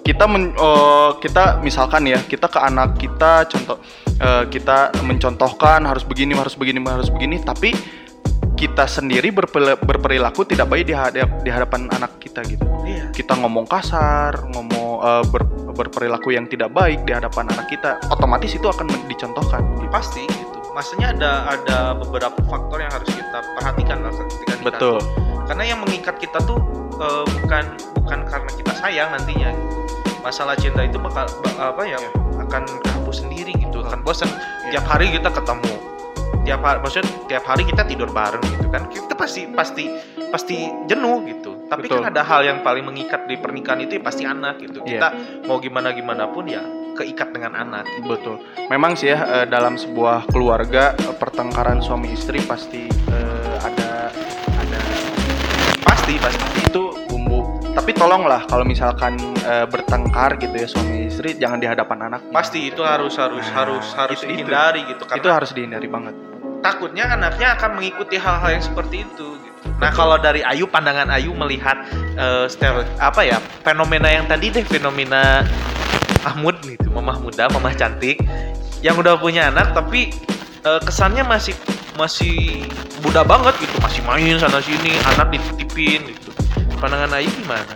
[0.03, 3.79] Kita men, eh, kita misalkan ya, kita ke anak kita contoh
[4.19, 7.71] eh, kita mencontohkan harus begini, harus begini, harus begini, tapi
[8.59, 9.31] kita sendiri
[9.79, 12.67] berperilaku tidak baik di, hadap- di hadapan anak kita gitu.
[12.83, 13.15] Iya.
[13.15, 15.47] Kita ngomong kasar, ngomong eh, ber-
[15.79, 19.63] berperilaku yang tidak baik di hadapan anak kita, otomatis itu akan dicontohkan.
[19.79, 19.87] gitu.
[19.87, 24.97] pasti gitu maksudnya ada ada beberapa faktor yang harus kita perhatikan lah ketika nikah Betul.
[25.45, 26.59] karena yang mengikat kita tuh
[26.95, 27.63] eh, bukan
[27.95, 29.77] bukan karena kita sayang nantinya gitu.
[30.19, 31.97] masalah cinta itu bakal ba- apa ya
[32.39, 34.29] akan kambuh sendiri gitu akan bosan
[34.69, 34.77] Iya.
[34.77, 35.73] tiap hari kita ketemu
[36.41, 39.85] tiap hari maksudnya tiap hari kita tidur bareng gitu kan kita pasti pasti
[40.29, 42.01] pasti jenuh gitu tapi Betul.
[42.01, 44.89] kan ada hal yang paling mengikat di pernikahan itu ya pasti anak gitu Iya.
[44.91, 45.07] kita
[45.45, 46.61] mau gimana gimana pun ya
[46.99, 48.43] keikat dengan anak Betul.
[48.67, 54.11] Memang sih ya eh, dalam sebuah keluarga eh, pertengkaran suami istri pasti eh, ada
[54.55, 54.79] ada
[55.79, 57.39] pasti pasti itu bumbu.
[57.69, 59.15] Tapi tolonglah kalau misalkan
[59.71, 62.21] bertengkar gitu ya suami istri jangan di hadapan anak.
[62.29, 64.45] pasti itu harus harus Nah, harus harus itu- itu.
[64.45, 66.13] dihindari gitu karena Itu harus dihindari banget.
[66.59, 69.67] takutnya anaknya akan mengikuti hal-hal yang seperti itu gitu.
[69.79, 71.81] Nah, kalau dari Ayu pandangan Ayu melihat
[72.13, 75.41] eh, stereo apa ya fenomena yang tadi deh fenomena
[76.23, 78.19] Mahmud gitu, mamah muda, mamah cantik
[78.79, 80.11] yang udah punya anak tapi
[80.63, 81.55] eh, kesannya masih
[81.99, 82.63] masih
[83.03, 86.31] muda banget gitu, masih main sana sini, anak dititipin gitu.
[86.79, 87.75] Pandangan Ayu gimana?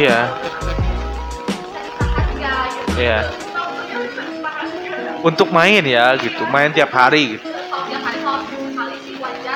[0.00, 0.20] Iya,
[2.96, 3.20] iya.
[5.20, 7.44] Untuk main ya gitu, main tiap hari gitu.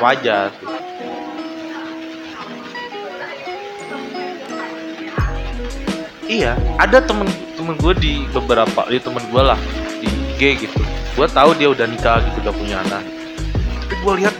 [0.04, 0.52] Wajar.
[6.28, 7.24] Iya, ada temen
[7.56, 9.56] temen gue di beberapa di temen gue lah
[9.96, 10.80] di IG gitu.
[11.16, 13.00] Gue tahu dia udah nikah gitu, udah punya anak.
[13.80, 14.36] Tapi gue lihat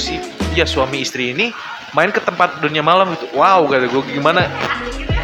[0.00, 0.16] si
[0.56, 1.52] ya suami istri ini
[1.92, 3.28] main ke tempat dunia malam gitu.
[3.36, 4.48] Wow, kata gue gimana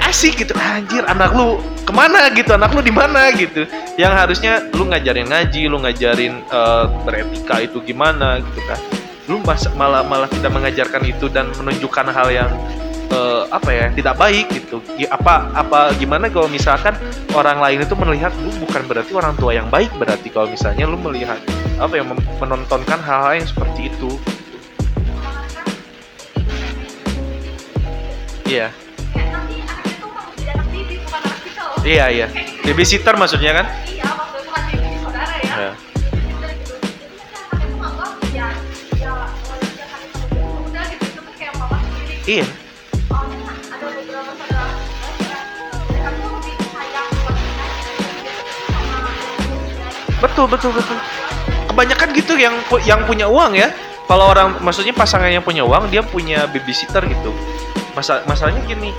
[0.06, 0.54] asik gitu.
[0.56, 2.54] Anjir, anak lu ke mana gitu?
[2.54, 3.66] Anak lu di mana gitu?
[3.98, 8.78] Yang harusnya lu ngajarin ngaji, lu ngajarin eh, beretika itu gimana gitu kan?
[9.26, 12.50] Lu mas- malah malah tidak mengajarkan itu dan menunjukkan hal yang
[13.10, 16.94] eh, apa ya tidak baik gitu Gi- apa apa gimana kalau misalkan
[17.34, 20.98] orang lain itu melihat lu bukan berarti orang tua yang baik berarti kalau misalnya lu
[20.98, 21.38] melihat
[21.78, 24.10] apa ya mem- menontonkan hal-hal yang seperti itu
[28.46, 28.70] iya
[31.86, 32.26] iya iya.
[32.66, 33.66] Babysitter maksudnya kan?
[33.86, 35.54] Iya, maksudnya bukan baby saudara ya.
[35.54, 35.70] Ya.
[42.26, 42.46] iya.
[50.16, 50.98] Betul betul betul.
[51.70, 53.70] Kebanyakan gitu yang yang punya uang ya.
[54.10, 57.30] Kalau orang maksudnya pasangan yang punya uang dia punya babysitter gitu.
[57.94, 58.92] Masa, masalahnya gini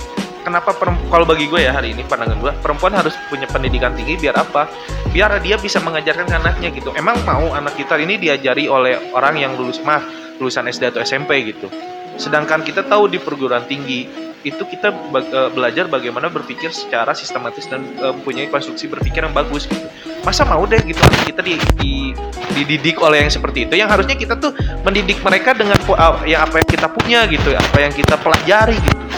[0.48, 0.72] kenapa
[1.12, 4.64] kalau bagi gue ya hari ini pandangan gue perempuan harus punya pendidikan tinggi biar apa?
[5.12, 6.90] Biar dia bisa mengajarkan anaknya gitu.
[6.96, 10.02] Emang mau anak kita ini diajari oleh orang yang lulus maaf
[10.40, 11.68] lulusan SD atau SMP gitu.
[12.16, 14.08] Sedangkan kita tahu di perguruan tinggi
[14.46, 19.68] itu kita eh, belajar bagaimana berpikir secara sistematis dan eh, mempunyai konstruksi berpikir yang bagus
[19.68, 19.84] gitu.
[20.24, 22.14] Masa mau deh gitu kita di, di-
[22.56, 23.76] dididik oleh yang seperti itu?
[23.76, 25.76] Yang harusnya kita tuh mendidik mereka dengan
[26.24, 29.08] yang apa yang kita punya gitu apa yang kita pelajari gitu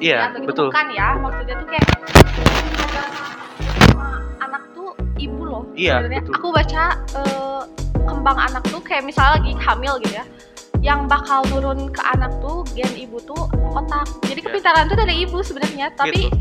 [0.00, 0.66] Iya, atau gitu betul.
[0.72, 1.84] bukan ya maksudnya tuh kayak
[4.40, 4.90] anak tuh
[5.50, 5.62] loh.
[5.76, 6.82] Iya, Sebenarnya aku baca
[7.18, 7.62] eh,
[8.06, 10.24] kembang anak tuh kayak misalnya lagi hamil gitu ya.
[10.80, 13.44] Yang bakal turun ke anak tuh gen ibu tuh
[13.76, 14.08] otak.
[14.24, 14.46] Jadi Iya.
[14.48, 16.32] kepintaran tuh dari ibu sebenarnya, tapi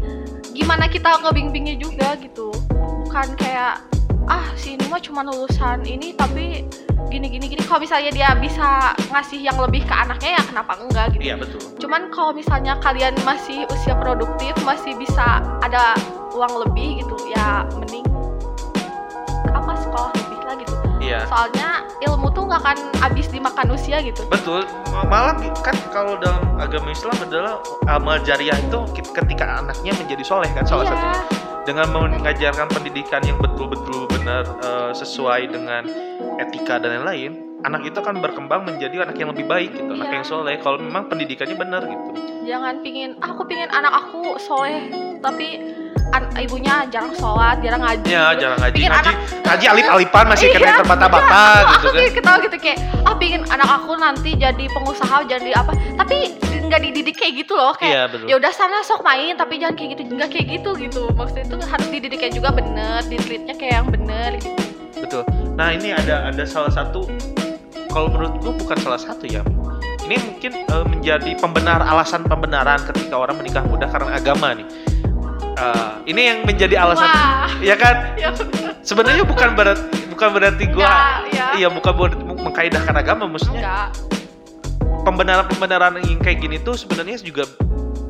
[0.55, 2.55] gimana kita ngebimbingnya juga gitu.
[3.03, 3.83] Bukan kayak
[4.27, 6.65] ah si ini mah cuma lulusan ini tapi
[7.09, 7.61] gini gini gini.
[7.65, 11.23] Kalau misalnya dia bisa ngasih yang lebih ke anaknya ya kenapa enggak gitu.
[11.25, 11.59] Iya betul.
[11.79, 15.97] cuman kalau misalnya kalian masih usia produktif masih bisa ada
[16.35, 18.05] uang lebih gitu ya mending
[19.49, 20.75] apa sekolah lebih lah gitu.
[20.99, 21.19] Iya.
[21.31, 24.27] soalnya ilmu tuh nggak akan habis dimakan usia gitu.
[24.27, 24.67] Betul,
[25.07, 28.79] malah kan kalau dalam agama Islam adalah amal jariah itu
[29.15, 30.91] ketika anaknya menjadi soleh kan salah iya.
[30.93, 31.38] satunya
[31.69, 35.85] dengan mengajarkan pendidikan yang betul-betul benar eh, sesuai dengan
[36.41, 40.15] etika dan lain-lain, anak itu akan berkembang menjadi anak yang lebih baik gitu, anak Iya.
[40.17, 40.55] yang soleh.
[40.57, 42.09] Kalau memang pendidikannya benar gitu.
[42.41, 44.89] jangan pingin "Ah, aku pingin anak aku soleh
[45.21, 45.61] tapi
[46.09, 50.45] an- ibunya jarang sholat jarang ngaji Ya, jarang ngaji, Pingin ngaji, anak- ngaji alip-alipan masih
[50.45, 52.11] Iya, kena terbata-bata Iya, gitu aku kan.
[52.13, 56.17] ketawa gitu kayak ah pingin anak aku nanti jadi pengusaha jadi apa tapi
[56.59, 59.89] nggak dididik kayak gitu loh kayak Iya ya udah sana sok main tapi jangan kayak
[59.93, 64.29] gitu nggak kayak gitu gitu maksudnya itu harus dididiknya juga bener ditreatnya kayak yang bener
[64.37, 64.57] gitu
[64.99, 65.23] Betul.
[65.55, 67.07] Nah ini ada ada salah satu
[67.87, 69.41] kalau menurut gue bukan salah satu ya.
[70.01, 74.67] Ini mungkin eh, menjadi pembenar alasan pembenaran ketika orang menikah muda karena agama nih.
[75.59, 78.15] Eh, ini yang menjadi alasan, wah ya kan?
[78.15, 78.31] ya
[78.79, 83.91] Sebenarnya bukan berarti bukan berarti gue, enggak ya iya bukan buat mengkaidahkan agama, maksudnya
[85.03, 87.43] pembenaran-pembenaran yang kayak gini tuh sebenarnya juga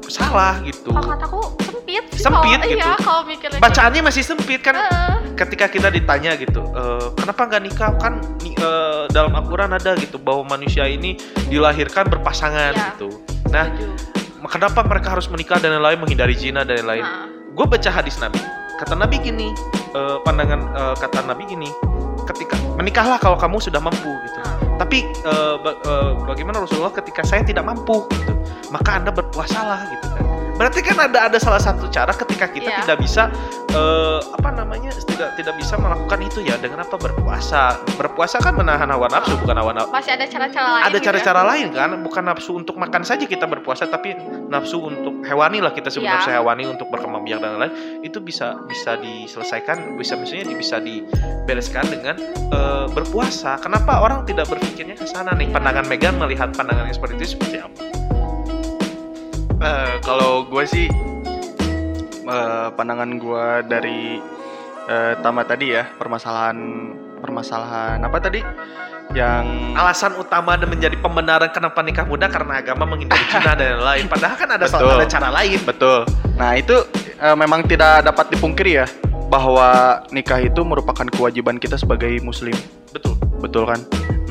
[0.06, 0.90] salah gitu.
[0.90, 2.82] kalau kataku sempit sih Sempit kalau, gitu.
[2.82, 4.74] iya kalau mikirnya Bacaannya masih sempit kan?
[4.74, 5.14] Heeh.
[5.38, 7.90] ketika kita ditanya gitu, "Eh, kenapa nggak nikah?
[7.96, 11.16] Kan ni- eh, dalam Al-Quran ada gitu bahwa manusia ini
[11.48, 12.86] dilahirkan berpasangan Iya.
[12.92, 13.08] gitu.
[13.48, 13.88] Nah, Setuju.
[14.46, 17.06] kenapa mereka harus menikah dan lain-lain, menghindari zina dan lain-lain?
[17.06, 18.40] Nah, Gue baca hadis Nabi.
[18.80, 19.52] Kata Nabi gini,
[19.92, 21.68] eh, pandangan eh, kata Nabi gini,
[22.24, 24.40] ketika menikahlah kalau kamu sudah mampu gitu.
[24.40, 24.56] nah.
[24.80, 25.12] Tapi
[25.60, 28.32] ba- eh, bagaimana Rasulullah ketika saya tidak mampu gitu,
[28.70, 30.24] maka anda berpuasalah gitu kan.
[30.60, 32.84] Berarti kan ada ada salah satu cara ketika kita Iya.
[32.84, 33.32] tidak bisa
[33.72, 37.80] eh, apa namanya tidak tidak bisa melakukan itu ya dengan apa berpuasa.
[37.96, 39.88] Berpuasa kan menahan hawa nafsu bukan hawa nafsu.
[39.90, 41.06] masih ada cara-cara lain Ada gitu ya.
[41.08, 44.20] cara-cara lain kan, bukan nafsu untuk makan saja kita berpuasa, tapi
[44.52, 46.20] nafsu untuk hewani lah kita sebut Iya.
[46.20, 51.88] nafsu hewani untuk berkembang biak dan lain-lain itu bisa bisa diselesaikan, bisa misalnya bisa dibereskan
[51.88, 52.20] dengan
[52.52, 53.56] eh, berpuasa.
[53.64, 55.48] Kenapa orang tidak berpikirnya ke sana nih?
[55.50, 57.80] Pandangan Megan melihat pandangan yang seperti itu seperti apa?
[59.60, 60.88] Eh, kalau gue sih
[62.24, 64.16] eh, pandangan gue dari
[64.88, 66.56] eh, Tama tadi ya permasalahan
[67.20, 68.40] permasalahan apa tadi
[69.12, 74.06] yang Alasan utama dan menjadi pembenaran kenapa nikah muda karena agama menghindari zina dan lain-lain.
[74.08, 74.96] Padahal kan ada Betul.
[74.96, 75.60] ada cara lain.
[75.68, 76.00] betul.
[76.40, 76.76] Nah itu
[77.20, 78.88] eh, memang tidak dapat dipungkiri ya
[79.28, 82.56] bahwa nikah itu merupakan kewajiban kita sebagai muslim.
[82.96, 83.20] Betul.
[83.44, 83.80] Betul kan?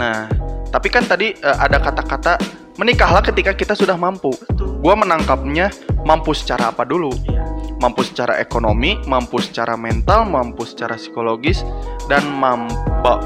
[0.01, 0.25] Nah,
[0.73, 2.41] tapi kan tadi eh, ada kata-kata
[2.79, 4.31] menikahlah ketika kita sudah mampu.
[4.79, 5.75] Gua menangkapnya
[6.07, 7.11] mampu secara apa dulu?
[7.27, 7.43] Iya.
[7.79, 11.62] Mampu secara ekonomi, mampu secara mental, mampu secara psikologis,
[12.07, 12.75] dan mampu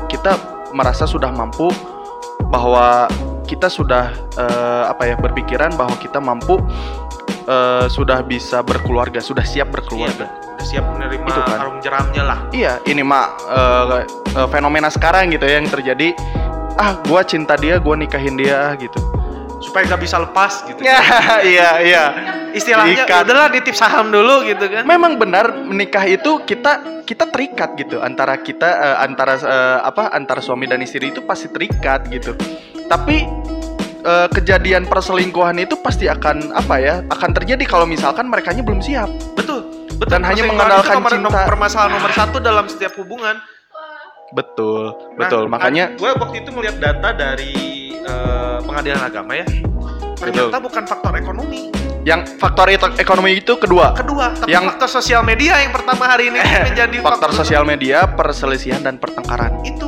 [0.09, 0.37] kita
[0.73, 1.69] merasa sudah mampu
[2.53, 3.09] bahwa
[3.49, 6.61] kita sudah eh, apa ya berpikiran bahwa kita mampu
[7.49, 10.29] eh, sudah bisa berkeluarga, sudah siap berkeluarga.
[10.29, 11.59] Iya, udah siap menerima Itu kan.
[11.61, 12.39] arung jeramnya lah.
[12.53, 14.05] Iya, ini mak eh,
[14.37, 16.13] eh, fenomena sekarang gitu ya yang terjadi.
[16.77, 19.01] Ah, gua cinta dia, gua nikahin dia gitu.
[19.63, 20.81] Supaya nggak bisa lepas gitu.
[20.83, 20.99] Ya,
[21.55, 22.05] iya, iya.
[22.53, 24.85] Istilahnya ya udahlah nitip saham dulu gitu kan.
[24.85, 30.45] Memang benar menikah itu kita kita terikat gitu antara kita eh, antara eh, apa antara
[30.45, 32.37] suami dan istri itu pasti terikat gitu.
[32.91, 33.25] Tapi
[34.05, 36.95] eh, kejadian perselingkuhan itu pasti akan apa ya?
[37.09, 39.09] Akan terjadi kalau misalkan mereka belum siap.
[39.33, 39.65] Betul.
[39.97, 40.19] Betul.
[40.19, 41.27] Dan hanya mengandalkan nomor, cinta.
[41.31, 43.39] nomor- permasalahan nomor satu dalam setiap hubungan.
[44.33, 45.45] Betul, Nah, betul.
[45.45, 49.47] Makanya gue waktu itu melihat data dari eh, pengadilan agama ya.
[50.15, 51.71] Ternyata bukan faktor ekonomi.
[52.03, 53.95] yang faktor itu- ekonomi itu kedua.
[53.95, 58.83] Kedua, tapi Yang- faktor sosial media yang pertama hari ini menjadi Faktor sosial media, perselisihan
[58.83, 59.63] dan pertengkaran.
[59.63, 59.87] itu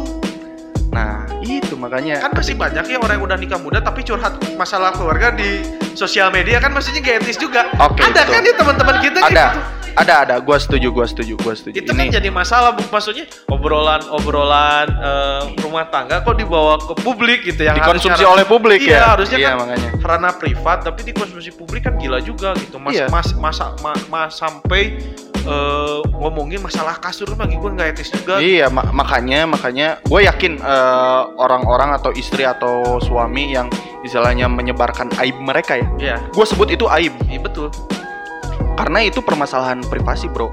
[0.94, 4.94] Nah, itu makanya kan masih banyak ya orang yang udah nikah muda tapi curhat masalah
[4.94, 5.58] keluarga di
[5.92, 7.66] sosial media kan maksudnya gak etis juga.
[7.82, 8.30] Oke, ada betul.
[8.30, 9.58] kan nih teman-teman kita ada gitu.
[9.94, 10.34] Ada ada.
[10.38, 11.78] Gua setuju gua setuju gua setuju.
[11.78, 12.82] Itu kan jadi masalah bu.
[12.86, 18.44] Maksudnya obrolan obrolan eh, rumah tangga kok dibawa ke publik gitu yang dikonsumsi harusnya- oleh
[18.44, 19.06] publik iya, ya?
[19.12, 19.90] harusnya iya kan makanya.
[20.00, 22.76] ranah privat tapi dikonsumsi publik kan gila juga gitu.
[22.76, 23.06] Mas Iya.
[23.08, 24.98] mas masa ma- ma- sampai
[25.44, 28.40] eh, ngomongin masalah kasur bagi gue nggak etis juga.
[28.40, 33.68] Iya ma- makanya makanya gue yakin eh, orang-orang atau istri atau suami yang
[34.00, 35.86] istilahnya menyebarkan aib mereka ya.
[35.96, 37.12] Iya, gue sebut itu aib.
[37.28, 37.68] Iya betul
[38.74, 40.50] karena itu permasalahan privasi bro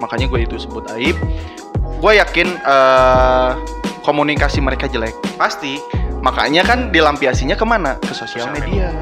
[0.00, 1.16] makanya gue itu sebut aib
[2.00, 3.52] gue yakin eh,
[4.02, 5.14] komunikasi mereka jelek.
[5.36, 5.78] Pasti.
[6.20, 7.96] Makanya kan dilampiasinya ke mana?
[8.00, 8.92] Ke sosial media.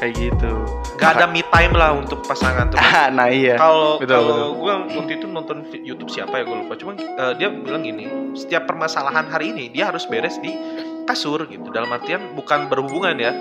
[0.00, 0.52] Kayak gitu.
[0.96, 2.80] Gak ada me time lah untuk pasangan tuh.
[2.80, 3.60] Ah, nah iya.
[3.60, 6.76] Kalau kalau gue waktu itu nonton YouTube siapa ya gue lupa.
[6.76, 10.56] Cuma eh, dia bilang gini, setiap permasalahan hari ini dia harus beres di
[11.04, 11.68] kasur gitu.
[11.68, 13.32] Dalam artian bukan berhubungan ya.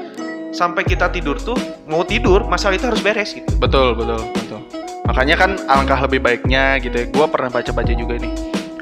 [0.49, 3.49] Sampai kita tidur tuh mau tidur masalah itu harus beres gitu.
[3.61, 4.61] Betul, betul, betul.
[5.05, 7.05] Makanya kan alangkah lebih baiknya gitu ya.
[7.09, 8.33] Gue pernah baca-baca juga nih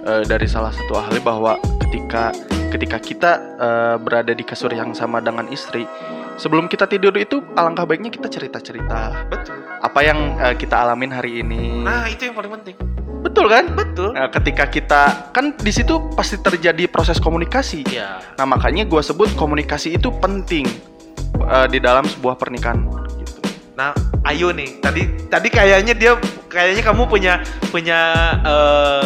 [0.03, 2.31] eh, dari salah satu ahli bahwa ketika
[2.71, 5.83] ketika kita eh, berada di kasur yang sama dengan istri,
[6.39, 9.59] sebelum kita tidur itu alangkah baiknya kita cerita-cerita Betul.
[9.83, 11.83] apa yang eh, kita alamin hari ini.
[11.83, 12.75] Nah itu yang paling penting.
[13.17, 13.65] betul kan?
[13.75, 14.13] Betul.
[14.15, 17.83] Nah, ketika kita kan di situ pasti terjadi proses komunikasi.
[17.89, 18.23] Iya.
[18.39, 20.63] Nah makanya gue sebut komunikasi itu penting
[21.39, 22.81] eh, di dalam sebuah pernikahan.
[23.15, 23.39] Gitu.
[23.73, 23.93] Nah,
[24.25, 24.79] ayo nih.
[24.79, 27.33] Tadi tadi kayaknya dia kayaknya kamu punya
[27.67, 27.99] punya
[28.41, 29.03] eh,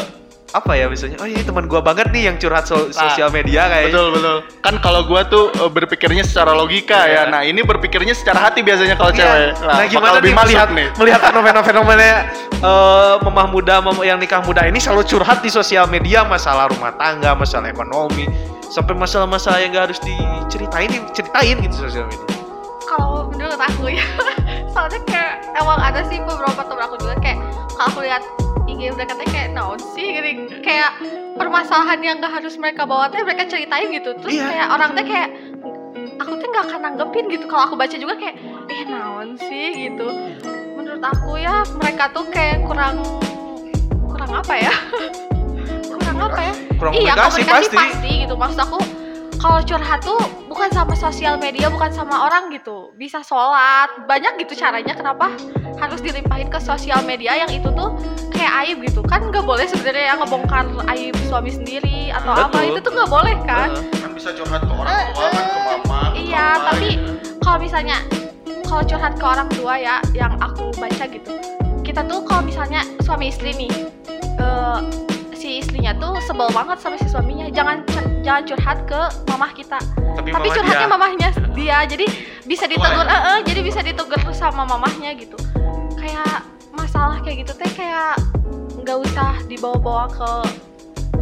[0.51, 1.15] apa ya misalnya?
[1.15, 3.95] Oh ini teman gua banget nih yang curhat so- Nah, sosial media kayaknya.
[3.95, 4.37] Betul betul.
[4.59, 7.23] Kan kalau gue tuh eh, berpikirnya secara logika Iya.
[7.27, 7.31] ya.
[7.31, 9.19] Nah ini berpikirnya secara hati biasanya kalau Iya.
[9.21, 9.47] cewek.
[9.55, 10.87] Nah, bakal gimana lebih nih melihat nih?
[10.93, 12.03] melihat fenomena-fenomena
[12.61, 16.93] eh mamah muda mem- yang nikah muda ini selalu curhat di sosial media masalah rumah
[16.93, 18.27] tangga, masalah ekonomi,
[18.71, 22.27] sampai masalah-masalah yang gak harus diceritain ceritain gitu sosial media.
[22.87, 24.03] kalau menurut aku ya
[24.73, 27.37] soalnya kayak emang ada sih beberapa temen aku juga kayak
[27.75, 28.23] kalau aku lihat
[28.67, 30.47] IG udah katanya kayak naon sih gitu.
[30.63, 30.95] Kayak
[31.35, 34.15] permasalahan yang gak harus mereka bawa teh mereka ceritain gitu.
[34.23, 34.47] Terus Iya.
[34.47, 35.29] kayak orang teh kayak
[36.17, 37.45] aku tuh nggak akan nanggepin gitu.
[37.51, 38.35] Kalau aku baca juga kayak
[38.71, 40.07] eh naon sih gitu.
[40.79, 43.03] Menurut aku ya mereka tuh kayak kurang
[44.07, 44.73] kurang apa ya?
[45.91, 46.53] Kurang apa ya
[46.89, 47.77] Iya komunikasi komunikasi pasti.
[47.77, 48.11] pasti.
[48.25, 48.79] gitu maksud aku
[49.41, 54.53] kalau curhat tuh bukan sama sosial media bukan sama orang gitu bisa sholat banyak gitu
[54.53, 55.33] caranya kenapa
[55.81, 57.97] harus dilimpahin ke sosial media yang itu tuh
[58.29, 62.69] kayak aib gitu kan nggak boleh sebenarnya ya ngebongkar aib suami sendiri atau apa Betul.
[62.69, 63.69] itu tuh nggak boleh kan.
[63.97, 66.01] Kan bisa curhat ke orang tua, kan, ke mama.
[66.13, 66.89] iya tapi
[67.41, 67.97] kalau misalnya
[68.69, 71.33] kalau curhat ke orang tua ya yang aku baca gitu
[71.81, 73.73] kita tuh kalau misalnya suami istri nih
[74.37, 74.79] eh,
[75.41, 77.81] si istrinya tuh sebel banget sama si suaminya jangan
[78.21, 79.81] jangan curhat ke mamah kita
[80.13, 82.05] Tapi, tapi mama curhatnya dia- mamahnya dia jadi
[82.43, 85.33] bisa ditegur eh, eh, jadi bisa ditegur sama mamahnya gitu
[85.95, 88.21] kayak masalah kayak gitu teh kayak
[88.77, 90.29] nggak usah dibawa-bawa ke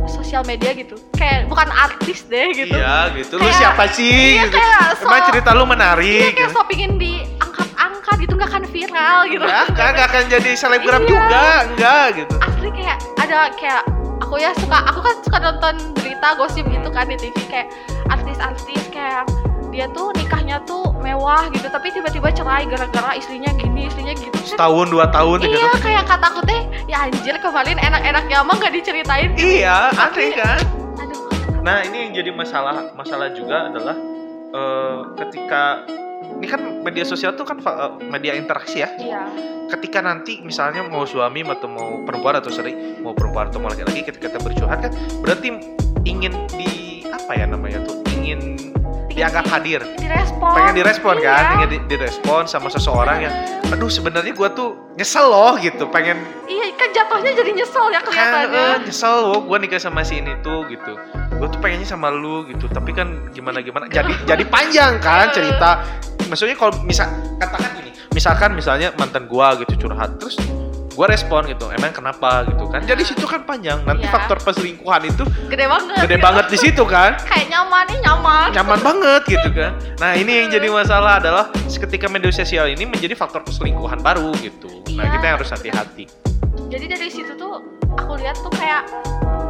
[0.09, 3.35] sosial media gitu kayak bukan artis deh gitu Iya gitu.
[3.35, 4.35] Lu Kayak- siapa sih?
[4.35, 4.57] iya, gitu.
[4.57, 6.21] kayak so- Emang cerita lu Iya menarik.
[6.33, 6.51] kayak gitu.
[6.51, 11.07] so pingin diangkat-angkat gitu nggak akan viral gitu Enggak, kan nggak akan jadi selebgram Iya.
[11.07, 12.35] juga, enggak gitu.
[12.41, 13.83] asli kayak ada kayak
[14.29, 17.73] aku ya suka aku kan suka nonton berita gosip gitu kan di TV kayak
[18.07, 19.25] artis-artis kayak
[19.69, 24.85] dia tuh nikahnya tuh mewah gitu tapi tiba-tiba cerai gara-gara istrinya gini istrinya gitu Setahun
[24.87, 25.81] dua tahun tiga iya tahun.
[25.81, 30.59] kayak kataku teh ya anjir kemarin enak-enaknya mah nggak diceritain Iya, Tapi- aneh kan?
[30.95, 31.21] aduh
[31.59, 33.97] Nah ini yang jadi masalah masalah juga adalah
[34.51, 35.89] eh, ketika
[36.39, 38.89] ini kan media sosial tuh kan eh, media interaksi ya.
[38.97, 39.23] iya
[39.69, 42.73] Ketika nanti misalnya mau suami atau mau perempuan atau sorry
[43.05, 45.61] mau perempuan atau mau laki-laki ketika kita bercurhat kan berarti
[46.09, 48.57] ingin di apa ya namanya tuh ingin
[49.19, 49.83] dianggap hadir.
[49.99, 50.51] Direspon.
[50.55, 51.27] Pengen direspon Iya.
[51.27, 53.35] kan pengen di- direspon sama seseorang yang
[53.69, 55.91] aduh sebenarnya gua tuh nyesel loh gitu.
[55.91, 60.01] Pengen iya kan jatuhnya jadi nyesel ya kan kelihatannya eh, nyesel loh gue nikah sama
[60.01, 60.95] si ini tuh gitu.
[61.35, 62.65] Gue tuh pengennya sama lu gitu.
[62.65, 63.85] Tapi kan gimana gimana?
[63.85, 65.83] Jadi jadi panjang kan cerita.
[66.25, 70.39] Maksudnya kalau misal katakan gini misalkan misalnya mantan gua gitu curhat terus
[70.89, 72.43] gue respon gitu emang kenapa?
[72.43, 72.83] gitu kan.
[72.83, 74.11] Jadi situ kan panjang nanti Iya.
[74.11, 75.95] faktor perselingkuhan itu gede banget.
[76.01, 76.25] gede gitu.
[76.25, 77.11] banget di situ kan.
[77.21, 78.47] Kayak nyaman nih nyaman.
[78.51, 79.71] Nyaman banget gitu kan.
[79.97, 84.83] Nah ini yang jadi masalah adalah ketika media sosial ini menjadi faktor perselingkuhan baru gitu.
[84.91, 85.11] Nah Iya.
[85.15, 86.03] kita yang harus hati-hati.
[86.67, 88.83] Jadi dari situ tuh aku lihat tuh kayak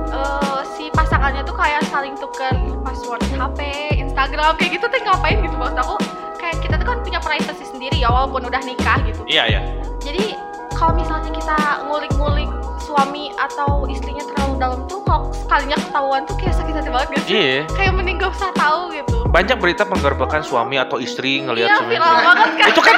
[0.09, 3.59] eh, si pasangannya tuh kayak saling tuker password HP,
[3.99, 5.53] Instagram kayak gitu tuh ngapain gitu.
[5.53, 5.95] Maksud aku
[6.37, 9.21] kayak kita tuh kan punya privacy sendiri ya walaupun udah nikah gitu.
[9.25, 9.61] Iya iya.
[9.99, 10.33] Jadi
[10.79, 11.59] kalau misalnya kita
[11.91, 12.47] ngulik-ngulik
[12.79, 17.35] suami atau istrinya terlalu dalam tuh kalau sekalinya ketahuan tuh kayak sakit hati banget sih?
[17.35, 17.57] Iya.
[17.75, 19.17] Kayak mending gak usah tahu gitu.
[19.27, 22.67] Banyak berita penggerbekan suami atau istri ngelihat iya suami viral banget kan?
[22.71, 22.97] Itu kan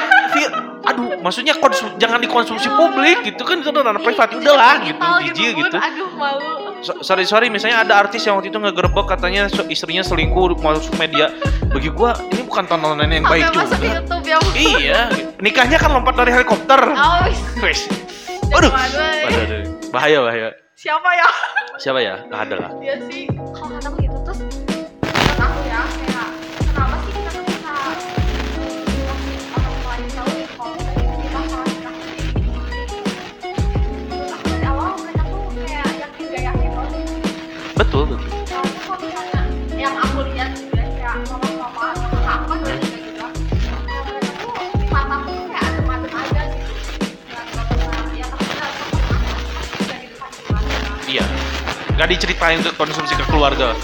[0.81, 5.77] aduh maksudnya konsum- jangan dikonsumsi publik gitu kan itu ranah privat udahlah gitu jijik gitu.
[5.77, 10.57] aduh malu So- sorry sorry misalnya ada artis yang waktu itu ngegerebek katanya istrinya selingkuh
[10.59, 11.29] masuk media.
[11.69, 13.87] Bagi gua ini bukan tontonan yang baik sampai masuk juga.
[14.01, 15.01] YouTube ya iya.
[15.37, 16.81] Nikahnya kan lompat dari helikopter.
[16.97, 17.25] Oh
[17.61, 17.85] Wes.
[18.51, 18.67] Aduh.
[18.67, 19.23] malu, eh.
[19.31, 19.63] Waduh,
[19.95, 20.49] bahaya bahaya.
[20.75, 21.29] Siapa ya?
[21.79, 22.13] Siapa ya?
[22.27, 22.71] Nggak ada lah.
[22.83, 23.79] Iya sih, kalau
[37.91, 38.15] betul.
[38.15, 38.23] Betul
[39.75, 43.27] yang aku lihat ya kayak mama-mama dan kayak gitu ya,
[44.87, 47.03] mataku kayak adem-adem aja gitu.
[48.15, 50.71] Ya gitu kan gimana
[51.11, 51.25] iya.
[51.99, 53.75] Nggak diceritain untuk konsumsi ke keluarga.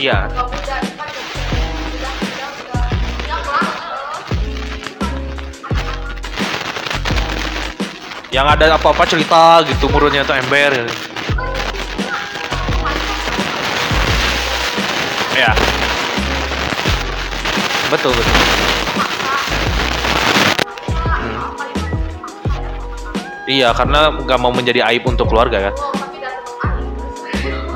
[0.00, 0.32] Iya
[8.34, 10.74] yang ada apa-apa cerita gitu mulutnya tuh ember.
[10.74, 10.94] Gitu.
[15.36, 15.52] ya.
[17.92, 18.34] Betul betul.
[21.06, 21.38] Hmm.
[23.46, 25.74] iya karena nggak mau menjadi aib untuk keluarga kan?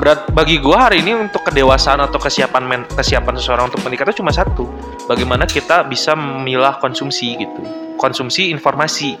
[0.01, 4.25] Berat bagi gua hari ini untuk kedewasaan atau kesiapan men, kesiapan seseorang untuk menikah itu
[4.25, 4.65] cuma satu.
[5.05, 7.61] Bagaimana kita bisa memilah konsumsi gitu.
[8.01, 9.13] Konsumsi informasi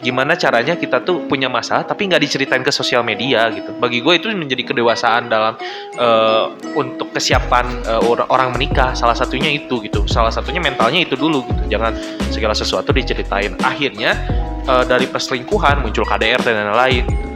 [0.00, 3.76] gimana caranya kita tuh punya masalah tapi nggak diceritain ke sosial media gitu.
[3.76, 5.54] Bagi gue itu menjadi kedewasaan dalam
[5.96, 6.44] eh,
[6.76, 8.96] untuk kesiapan eh, orang, menikah.
[8.96, 10.08] Salah satunya itu gitu.
[10.08, 11.76] Salah satunya mentalnya itu dulu gitu.
[11.76, 11.92] Jangan
[12.32, 13.54] segala sesuatu diceritain.
[13.60, 14.16] Akhirnya
[14.64, 17.04] eh, dari perselingkuhan muncul KDR dan lain-lain.
[17.06, 17.30] Gitu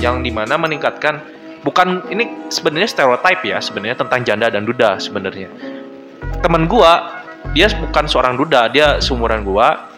[0.00, 1.20] yang di mana meningkatkan
[1.64, 5.48] bukan ini sebenarnya stereotype ya sebenarnya tentang janda dan duda sebenarnya.
[6.44, 7.24] Temen gua
[7.56, 8.68] dia bukan seorang duda.
[8.68, 9.95] Dia seumuran gua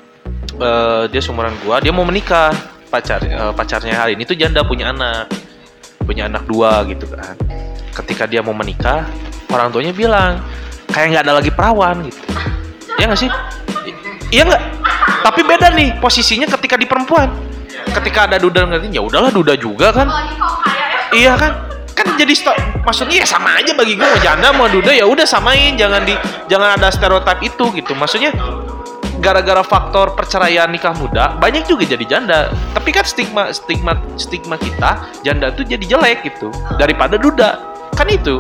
[0.59, 2.51] Eh, dia seumuran gua dia mau menikah
[2.91, 5.31] pacar eh, pacarnya hari ini tuh janda punya anak
[6.03, 7.39] punya anak dua gitu kan.
[7.95, 9.07] Ketika dia mau menikah
[9.55, 10.43] orang tuanya bilang
[10.91, 12.19] kayak nggak ada lagi perawan gitu.
[12.99, 13.31] Ya nggak sih?
[13.87, 13.95] I-
[14.35, 14.63] iya nggak?
[15.23, 17.31] Tapi beda nih posisinya ketika di perempuan.
[17.95, 20.11] Ketika ada duda ngerti ya udahlah duda juga kan.
[20.11, 20.27] Kaya
[20.75, 21.01] ya?
[21.15, 21.53] Iya kan?
[21.95, 25.23] Kan jadi sto- maksudnya ya sama aja bagi gue mau janda mau duda ya udah
[25.23, 25.79] samain.
[25.79, 26.19] Jangan di
[26.51, 27.95] jangan ada stereotip itu gitu.
[27.95, 28.35] Maksudnya
[29.19, 35.11] gara-gara faktor perceraian nikah muda banyak juga jadi janda tapi kan stigma stigma stigma kita
[35.27, 36.49] janda tuh jadi jelek gitu
[36.79, 37.59] daripada duda
[37.95, 38.39] kan itu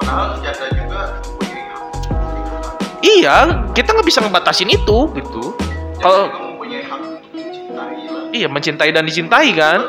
[0.00, 1.00] Padahal janda juga
[1.38, 1.82] punya hak.
[3.06, 3.36] iya
[3.72, 5.54] kita nggak bisa ngebatasin itu gitu
[6.02, 6.50] kalau
[7.80, 8.28] lah.
[8.30, 9.80] Iya, mencintai dan dicintai kan.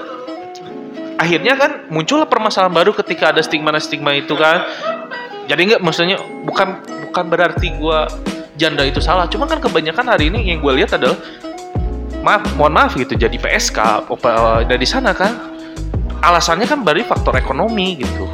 [1.21, 4.65] Akhirnya kan muncullah permasalahan baru ketika ada stigma-stigma itu kan.
[5.45, 8.09] Jadi nggak maksudnya bukan bukan berarti gua
[8.61, 9.25] janda itu salah.
[9.25, 11.17] Cuma kan kebanyakan hari ini yang gue lihat adalah
[12.21, 14.05] maaf, mohon maaf gitu jadi PSK
[14.69, 15.33] dari sana kan.
[16.21, 18.29] Alasannya kan dari faktor ekonomi gitu.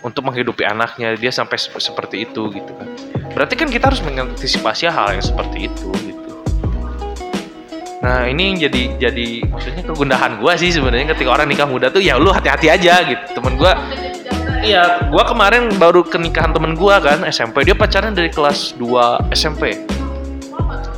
[0.00, 2.88] Untuk menghidupi anaknya dia sampai sep- seperti itu gitu kan.
[3.36, 6.25] Berarti kan kita harus mengantisipasi hal yang seperti itu gitu.
[8.06, 11.98] Nah ini yang jadi jadi maksudnya kegundahan gua sih sebenarnya ketika orang nikah muda tuh
[11.98, 13.42] ya lu hati-hati aja gitu.
[13.42, 13.74] Temen gua
[14.62, 19.34] iya gua kemarin baru ke nikahan temen gua kan SMP dia pacaran dari kelas 2
[19.34, 19.82] SMP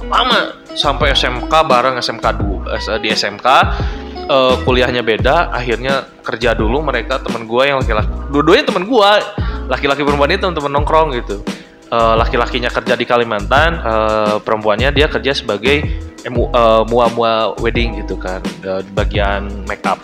[0.09, 2.27] lama sampai SMK bareng SMK
[2.77, 3.47] 2 di SMK
[4.29, 9.17] eh, kuliahnya beda akhirnya kerja dulu mereka temen gua yang laki-laki dua-duanya temen gua
[9.69, 11.41] laki-laki perempuan itu temen-temen nongkrong gitu.
[11.89, 18.43] Eh, laki-lakinya kerja di Kalimantan eh, perempuannya dia kerja sebagai eh, mua-mua wedding gitu kan
[18.65, 20.01] eh, di bagian make up.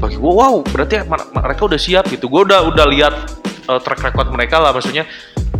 [0.00, 1.04] Bagi gua wow berarti
[1.34, 2.28] mereka udah siap gitu.
[2.30, 3.14] Gua udah udah lihat
[3.68, 5.04] eh, track record mereka lah maksudnya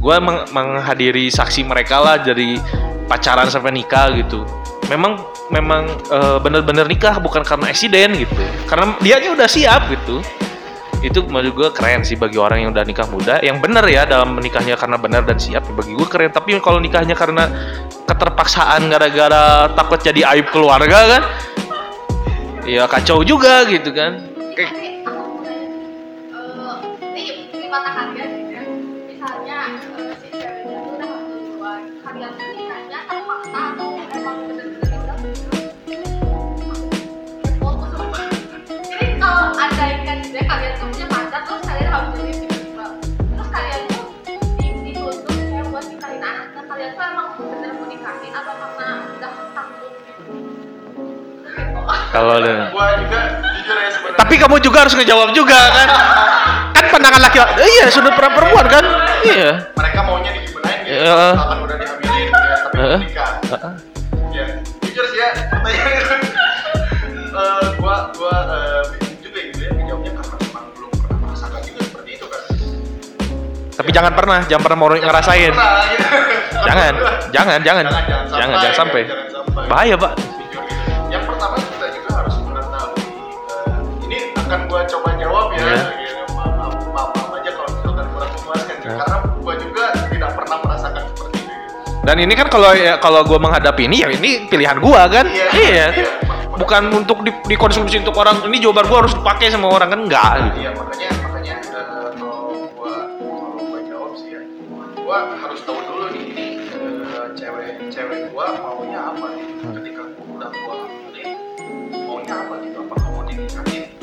[0.01, 2.57] gua meng- menghadiri saksi mereka lah dari
[3.05, 4.44] pacaran sampai nikah gitu.
[4.88, 5.20] Memang
[5.53, 8.42] memang eh, bener-bener nikah bukan karena eksiden gitu.
[8.64, 10.24] Karena dianya udah siap gitu
[11.01, 13.40] itu menurut gue keren sih bagi orang yang udah nikah muda.
[13.40, 16.30] Yang bener ya dalam menikahnya karena benar dan siap ya bagi gue keren.
[16.32, 17.48] Tapi kalau nikahnya karena
[18.05, 21.22] keterpaksaan gara-gara takut jadi aib keluarga kan
[22.66, 24.28] ya kacau juga gitu kan
[52.11, 53.20] kalau ada Gua juga
[53.54, 54.18] jujur ya sebenarnya.
[54.18, 55.88] tapi kamu juga harus ngejawab juga kan
[56.72, 58.84] kan pandangan laki-laki eh, iya sudut perempuan kan
[59.22, 60.90] iya mereka maunya digimanain gitu.
[60.90, 61.14] Iya.
[61.30, 62.98] Misalkan udah dihamilin ya, tapi Heeh.
[63.00, 63.30] nikah.
[63.46, 63.72] Heeh.
[64.30, 64.44] Ya,
[64.80, 66.14] jujur sih ya pertanyaan itu.
[67.30, 68.82] Eh, gua gua eh,
[69.20, 72.42] juga gitu ya menjawabnya karena memang belum pernah merasakan juga seperti itu kan.
[73.72, 76.06] tapi jangan pernah jangan pernah mau ngerasain Pernah, gitu.
[76.68, 76.92] jangan
[77.30, 79.64] jangan jangan jangan jangan sampai Jangan sampai.
[79.66, 80.12] bahaya pak
[84.51, 85.62] ini akan gua coba jawab ya.
[85.62, 85.78] Iya.
[85.94, 86.22] gitu.
[86.34, 86.74] Maaf, maaf,
[87.14, 88.90] maaf, aja kalau misalkan kurang memuaskan Ya.
[88.98, 91.55] karena gua juga tidak pernah merasakan seperti itu.
[92.03, 95.26] Dan ini kan kalau ya, kalau gue menghadapi ini ya ini pilihan gue kan.
[95.28, 95.86] Iya, Iya.
[95.94, 96.09] iya.
[96.51, 100.32] bukan untuk di- dikonsumsi untuk orang ini jawaban gua harus dipakai sama orang kan enggak.
[100.59, 101.09] Iya makanya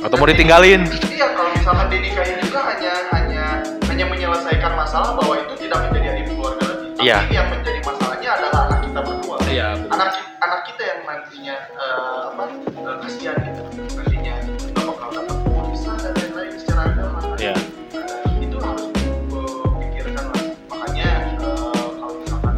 [0.08, 3.44] atau mau ditinggalin Iya kalau misalkan dinikahin juga hanya hanya
[3.92, 6.88] hanya menyelesaikan masalah bahwa itu tidak menjadi aib keluarga lagi.
[6.96, 7.18] Tapi Iya.
[7.30, 9.36] yang menjadi masalahnya adalah anak kita berdua.
[9.48, 13.62] Iya, Anak anak kita yang nantinya eh, apa eh, kasihan gitu
[14.00, 17.20] nantinya nggak bakal dapat warisan dan lain-lain secara agama.
[17.36, 17.54] Iya.
[17.58, 20.44] Eh, itu harus dipikirkan lah.
[20.72, 22.56] Makanya eh, kalau misalkan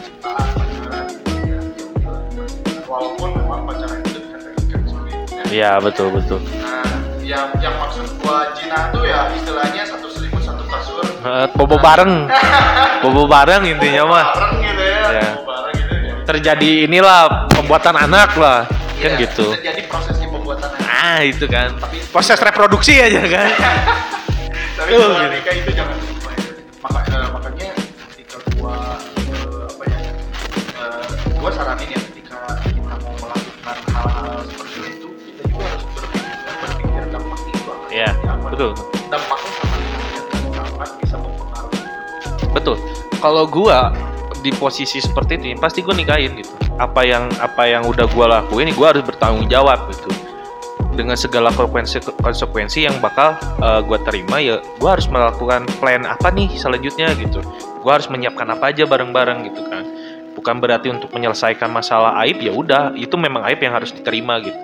[0.00, 1.06] cintaan pacaran
[1.44, 2.22] ya ya udahlah.
[2.88, 4.38] Walaupun memang pacaran itu ya.
[5.50, 6.38] iya betul betul
[7.58, 11.02] Yang maksud gua Cina tuh ya istilahnya satu selimut satu kasur.
[11.02, 12.28] Eh, bobo bareng
[13.02, 14.98] bobo bareng intinya mah Bareng gitu ya.
[15.10, 15.28] Iya.
[15.36, 16.14] Bawa Bareng gitu ya.
[16.24, 18.64] terjadi inilah pembuatan anak lah
[18.96, 20.92] kan Iya, gitu Terjadi prosesnya pembuatan anak.
[20.92, 21.72] ah itu kan
[22.10, 23.48] proses reproduksi aja kan
[24.78, 25.96] Tapi kalau nikah itu jangan
[38.60, 38.76] betul.
[39.08, 39.62] Dampaknya
[40.52, 41.80] sama bisa mempengaruhi.
[42.52, 42.76] betul.
[43.20, 43.96] Kalau gua
[44.40, 46.52] di posisi seperti ini pasti gue nikahin gitu.
[46.76, 50.12] Apa yang apa yang udah gua lakuin gua harus bertanggung jawab gitu.
[50.92, 56.28] Dengan segala konsekuensi konsekuensi yang bakal eh, gua terima ya gua harus melakukan plan apa
[56.28, 57.40] nih selanjutnya gitu.
[57.80, 59.84] Gua harus menyiapkan apa aja bareng-bareng gitu kan.
[60.36, 64.56] Bukan berarti untuk menyelesaikan masalah aib ya udah itu memang aib yang harus diterima gitu.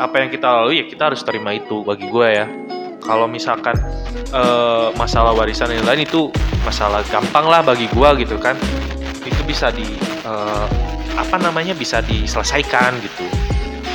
[0.00, 2.48] Apa yang kita lalui ya kita harus terima itu bagi gue ya
[3.02, 3.76] kalau misalkan
[4.30, 6.30] eh, masalah warisan dan lain itu
[6.62, 8.54] masalah gampang lah bagi gua gitu kan.
[9.24, 9.84] Itu bisa di
[10.24, 10.66] eh,
[11.16, 13.26] apa namanya bisa diselesaikan gitu.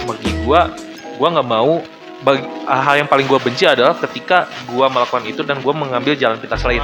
[0.05, 0.73] Bagi gua
[1.15, 1.79] gua nggak mau
[2.25, 6.41] bagi, hal yang paling gua benci adalah ketika gua melakukan itu dan gua mengambil jalan
[6.41, 6.81] pintas lain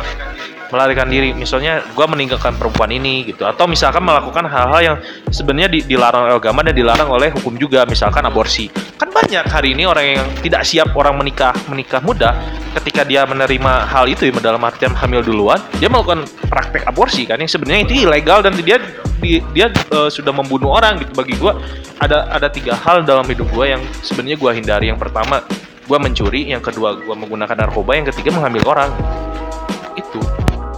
[0.71, 1.35] melarikan diri.
[1.35, 3.43] Misalnya gua meninggalkan perempuan ini gitu.
[3.43, 4.97] Atau misalkan melakukan hal-hal yang
[5.29, 8.71] sebenarnya di- dilarang oleh agama dan dilarang oleh hukum juga misalkan aborsi.
[8.71, 12.33] Kan banyak hari ini orang yang tidak siap orang menikah menikah muda
[12.79, 17.37] ketika dia menerima hal itu ya dalam artian hamil duluan dia melakukan praktek aborsi kan?
[17.37, 18.79] Yang sebenarnya itu ilegal dan dia
[19.21, 21.11] di- dia eh, sudah membunuh orang gitu.
[21.11, 21.59] Bagi gua
[22.01, 24.89] ada ada tiga hal dalam hidup gua yang sebenarnya gua hindari.
[24.89, 25.43] Yang pertama
[25.85, 28.89] gua mencuri yang kedua gua menggunakan narkoba yang ketiga mengambil orang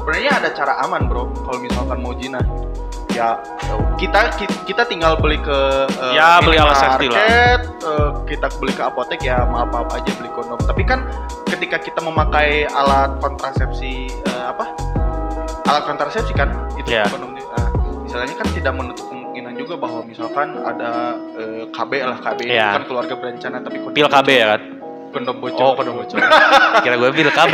[0.04, 2.44] Sebenarnya ada cara aman bro, kalau misalkan mau zina.
[3.10, 3.40] Ya
[3.96, 7.22] kita ki- kita tinggal beli ke eh, Ya, beli alat safety lah.
[7.22, 7.56] eh,
[8.26, 10.60] kita beli ke apotek ya maaf maaf aja beli kondom.
[10.60, 11.08] Tapi kan
[11.46, 14.76] ketika kita memakai alat kontrasepsi eh, apa?
[15.64, 17.08] Alat kontrasepsi kan itu Ya.
[17.08, 17.32] kondom.
[17.32, 17.70] Nah,
[18.02, 22.76] misalnya kan tidak menutup kemungkinan juga bahwa misalkan ada eh, KB lah KB itu Ya.
[22.76, 24.62] kan keluarga berencana tapi kondom pil KB ya kan
[25.14, 25.62] kondom bocor.
[25.62, 26.18] oh kondom bocor
[26.82, 27.54] kira gue pil KB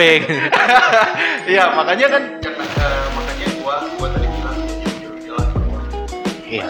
[1.52, 4.58] Iya, makanya kan eh, makanya gua gua tadi bilang
[6.50, 6.66] Iya.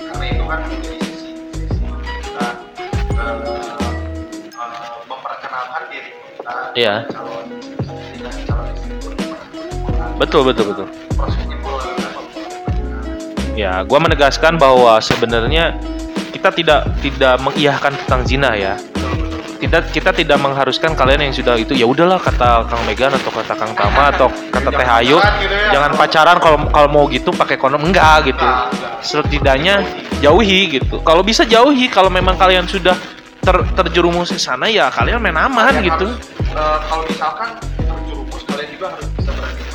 [0.00, 1.78] karena itu kan menjadi sisi sisi
[2.24, 2.46] kita
[5.06, 6.94] memperkenalkan diri kita Iya.
[7.12, 7.46] calon
[10.16, 10.88] betul betul betul
[13.52, 15.76] ya gue menegaskan bahwa sebenarnya
[16.46, 18.78] kita tidak tidak mengiyahkan tentang zina ya.
[19.56, 23.56] Tidak kita tidak mengharuskan kalian yang sudah itu ya udahlah kata Kang Megan atau kata
[23.56, 25.16] Kang Tama atau kata Teh Ayu.
[25.16, 25.68] Pacaran gitu ya.
[25.74, 27.82] jangan pacaran kalau kalau mau gitu pakai kondom.
[27.82, 28.46] Enggak gitu.
[29.02, 29.82] Setidaknya
[30.22, 31.02] jauhi gitu.
[31.02, 32.94] Kalau bisa jauhi kalau memang kalian sudah
[33.42, 36.06] ter, terjerumus ke sana ya kalian main aman Kalian gitu.
[36.06, 39.72] harus, eh, kalau misalkan terjerumus kalian juga harus bisa berpikir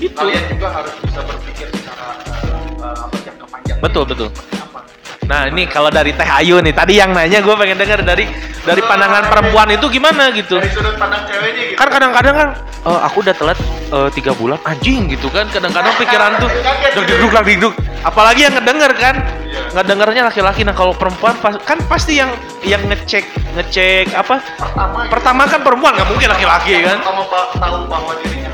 [0.00, 0.16] Itu.
[0.16, 2.40] kalian juga harus bisa berpikir secara eh,
[2.78, 3.76] eh, apa jangka panjang.
[3.82, 4.28] Betul, betul.
[4.54, 4.80] apa
[5.32, 8.28] Nah ini kalau dari Teh Ayu nih tadi yang nanya gue pengen dengar dari
[8.68, 10.60] dari pandangan perempuan itu gimana gitu.
[10.60, 11.78] dari sudut pandang ceweknya gitu.
[11.80, 13.56] Kan kadang-kadang kan eh, aku udah telat
[13.96, 15.48] eh, tiga bulan anjing gitu kan.
[15.48, 17.74] Kadang-kadang pikiran tuh deg deg deg deg deg
[18.04, 19.16] apalagi yang ngedenger kan.
[19.52, 19.68] Iya.
[19.72, 20.68] ngedengernya laki-laki.
[20.68, 22.32] Nah kalau perempuan pas, kan pasti yang
[22.64, 23.24] yang ngecek
[23.56, 24.36] ngecek apa?
[24.60, 27.00] Pertama pertama kan perempuan nggak mungkin laki-laki kan.
[27.00, 27.24] Pertama
[27.56, 28.48] tahu bahwa dirinya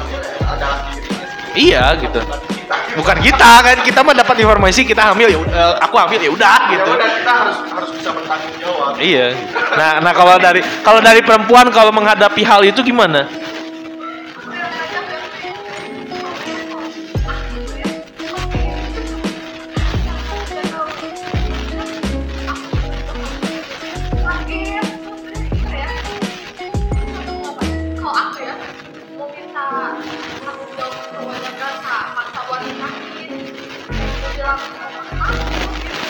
[0.58, 1.07] ya sendiri
[1.54, 2.20] iya gitu
[2.98, 6.56] bukan kita kan kita mah dapat informasi kita hamil ya eh, aku hamil ya udah
[6.68, 9.30] ya gitu udah kita harus harus bisa bertanggung jawab Iya.
[9.78, 13.30] Nah, nah kalau dari kalau dari perempuan kalau menghadapi hal itu gimana?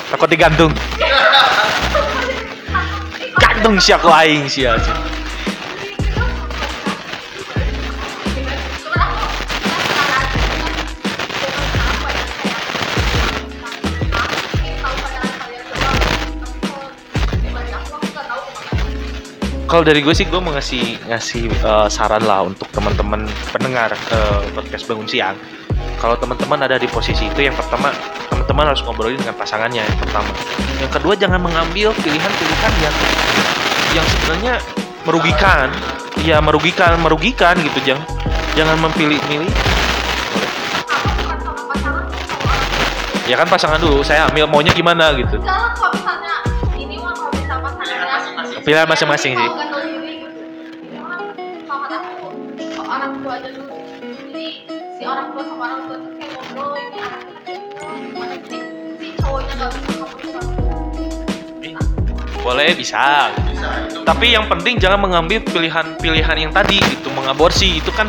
[0.09, 0.73] Takut digantung.
[3.39, 4.65] Gantung sih aku aing sih
[19.69, 24.41] kalau dari gue sih gue mau ngasih ngasih eh, saran lah untuk teman-teman pendengar eh,
[24.57, 25.37] podcast bangun siang.
[26.01, 27.93] Kalau teman-teman ada di posisi itu yang pertama
[28.49, 30.33] teman-teman harus ngobrolin dengan pasangannya yang pertama.
[30.81, 32.95] Yang kedua jangan mengambil pilihan-pilihan yang
[33.93, 34.55] yang sebenarnya
[35.05, 35.69] merugikan.
[36.25, 37.77] Ya merugikan merugikan gitu.
[37.85, 38.09] Jangan
[38.57, 39.53] jangan memilih-milih.
[43.29, 45.37] Ya kan pasangan dulu saya ambil maunya gimana gitu.
[48.65, 49.68] Pilihan masing-masing sih.
[62.49, 63.29] Boleh bisa.
[64.09, 67.77] Tapi yang penting jangan mengambil pilihan-pilihan yang tadi itu mengaborsi.
[67.77, 68.09] Itu kan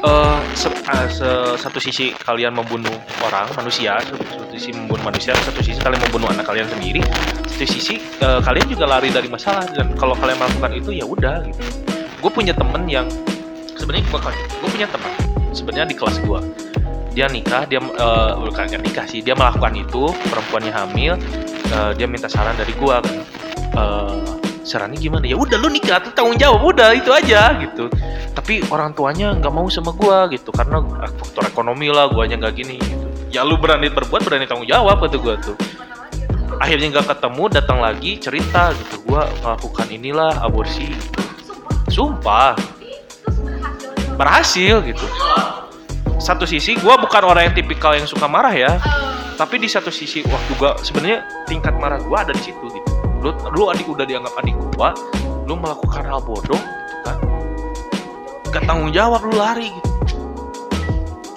[0.00, 4.16] eh, se- eh, se- satu sisi kalian membunuh orang manusia satu,
[4.56, 7.04] sisi membunuh manusia satu sisi kalian membunuh anak kalian sendiri
[7.44, 9.68] satu sisi eh, kalian juga lari dari masalah.
[9.68, 11.60] Dan kalau kalian melakukan itu ya udah gitu.
[12.24, 13.04] Gue punya temen yang
[13.76, 15.12] sebenarnya gue gue punya teman
[15.52, 16.40] sebenarnya di kelas gue
[17.12, 21.12] dia nikah dia eh, bukan nikah sih dia melakukan itu perempuannya hamil
[21.72, 23.16] eh, dia minta saran dari gue kan
[23.76, 25.24] eh sarannya gimana?
[25.24, 27.86] Ya udah lu nikah tuh tanggung jawab udah itu aja gitu.
[28.34, 30.82] Tapi orang tuanya nggak mau sama gua gitu karena
[31.22, 33.06] faktor ekonomi lah guanya nggak gini gitu.
[33.30, 35.54] Ya lu berani berbuat berani tanggung jawab kata gua tuh.
[36.58, 39.06] Akhirnya nggak ketemu datang lagi cerita gitu.
[39.06, 40.90] Gua melakukan inilah aborsi
[41.86, 41.86] Sumpah.
[41.94, 42.52] sumpah.
[44.18, 44.82] Berhasil.
[44.82, 45.06] gitu.
[46.18, 48.82] Satu sisi gua bukan orang yang tipikal yang suka marah ya.
[49.36, 52.65] Tapi di satu sisi waktu gua sebenarnya tingkat marah gua ada di situ.
[52.65, 52.65] gitu
[53.26, 54.94] lu lu adik udah dianggap adik gua
[55.50, 57.16] lu melakukan hal bodoh gitu kan?
[58.54, 59.74] Gak tanggung jawab lu lari.
[59.74, 59.96] Gitu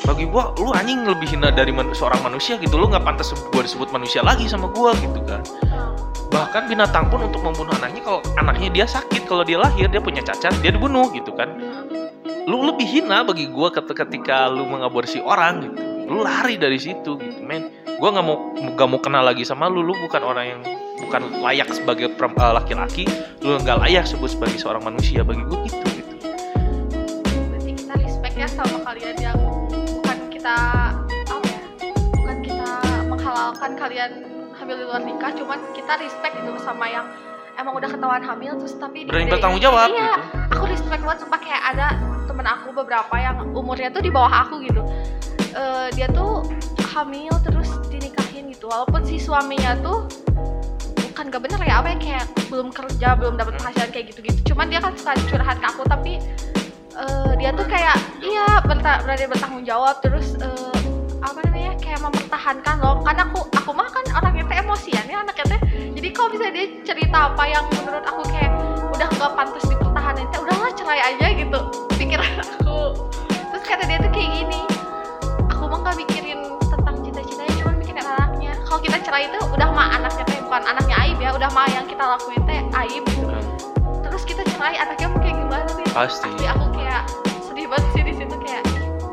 [0.09, 2.81] bagi gua lu anjing lebih hina dari man- seorang manusia gitu.
[2.81, 5.45] Lu nggak pantas gua disebut manusia lagi sama gua gitu kan.
[6.33, 10.25] Bahkan binatang pun untuk membunuh anaknya kalau anaknya dia sakit kalau dia lahir dia punya
[10.25, 11.53] cacat dia dibunuh gitu kan.
[12.49, 15.77] Lu lebih hina bagi gua ket- ketika lu mengaborsi orang gitu.
[16.09, 17.69] Lu lari dari situ gitu men.
[18.01, 19.85] Gua nggak mau nggak mau kenal lagi sama lu.
[19.85, 20.61] Lu bukan orang yang
[21.09, 23.03] bukan layak sebagai eh, laki-laki
[23.41, 26.13] lu nggak layak sebut sebagai seorang manusia bagi gua gitu gitu.
[27.49, 29.39] Berarti kita respect ya sama kalian yang
[29.73, 30.57] bukan kita
[31.09, 31.61] apa ya
[32.13, 32.69] bukan kita
[33.09, 34.11] menghalalkan kalian
[34.53, 37.09] hamil di luar nikah cuman kita respect gitu sama yang
[37.57, 40.53] emang udah ketahuan hamil terus tapi berani bertanggung jawab iya gitu.
[40.53, 41.87] aku respect banget sumpah kayak ada
[42.29, 44.85] temen aku beberapa yang umurnya tuh di bawah aku gitu.
[45.57, 46.45] Eh, dia tuh
[46.93, 50.05] hamil terus dinikahin gitu walaupun si suaminya tuh
[51.19, 54.55] bukan gak bener ya apa ya kayak belum kerja belum dapat penghasilan kayak gitu-gitu.
[54.55, 56.15] Cuman dia kan suka curhat ke aku tapi
[56.95, 60.79] eh, dia tuh kayak iya berta- berani bertanggung jawab terus eh,
[61.19, 63.03] apa namanya kayak mempertahankan loh.
[63.03, 65.61] Karena aku aku mah kan orangnya teh emosian ya anaknya teh.
[65.99, 68.51] Jadi kalau misalnya dia cerita apa yang menurut aku kayak
[68.95, 71.59] udah nggak pantas dipertahanin teh udahlah cerai aja gitu
[71.99, 72.95] pikiran aku.
[73.27, 74.61] Terus kata dia tuh kayak gini
[75.51, 78.55] aku mah nggak mikirin tentang cita-citanya cuma mikirin anaknya.
[78.63, 81.85] Kalau kita cerai itu udah mah anaknya teh bukan anaknya aib ya udah mah yang
[81.85, 83.05] kita lakuin teh aib.
[83.05, 83.29] Gitu
[84.01, 86.25] terus kita cerai anaknya mau kayak gimana nih pasti.
[86.25, 87.03] Asli aku kayak
[87.45, 88.63] sedih banget sih di situ kayak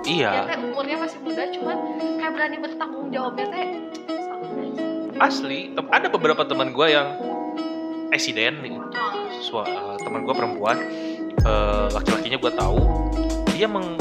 [0.08, 0.48] iya.
[0.48, 1.76] teh umurnya masih muda cuman
[2.16, 3.66] kayak berani bertanggung jawabnya teh
[5.20, 7.08] asli ada beberapa teman gua yang
[8.16, 8.80] eksiden nih.
[9.44, 10.80] Sua- eh, teman gue perempuan
[11.44, 12.80] eh, laki-lakinya gue tahu
[13.52, 14.00] dia meng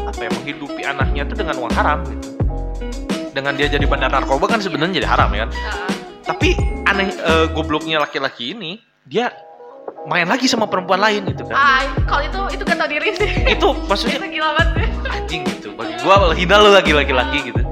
[0.00, 2.40] apa ya menghidupi anaknya tuh dengan uang haram gitu.
[3.36, 5.50] Dengan dia jadi bandar narkoba kan sebenarnya jadi haram ya kan
[6.30, 6.54] tapi
[6.86, 9.34] aneh eh, gobloknya laki-laki ini dia
[10.06, 11.58] main lagi sama perempuan lain gitu kan.
[11.58, 13.30] Ah, kalau itu itu gak tau diri sih.
[13.50, 14.88] Itu maksudnya itu gila banget sih.
[15.10, 17.62] Anjing gitu bagi gua hina lu lagi laki-laki gitu.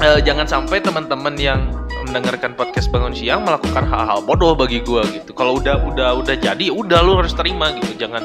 [0.00, 1.60] Eh, jangan sampai teman-teman yang
[2.06, 5.34] mendengarkan podcast bangun siang melakukan hal-hal bodoh bagi gua gitu.
[5.34, 7.98] Kalau udah udah udah jadi udah lu harus terima gitu.
[7.98, 8.22] Jangan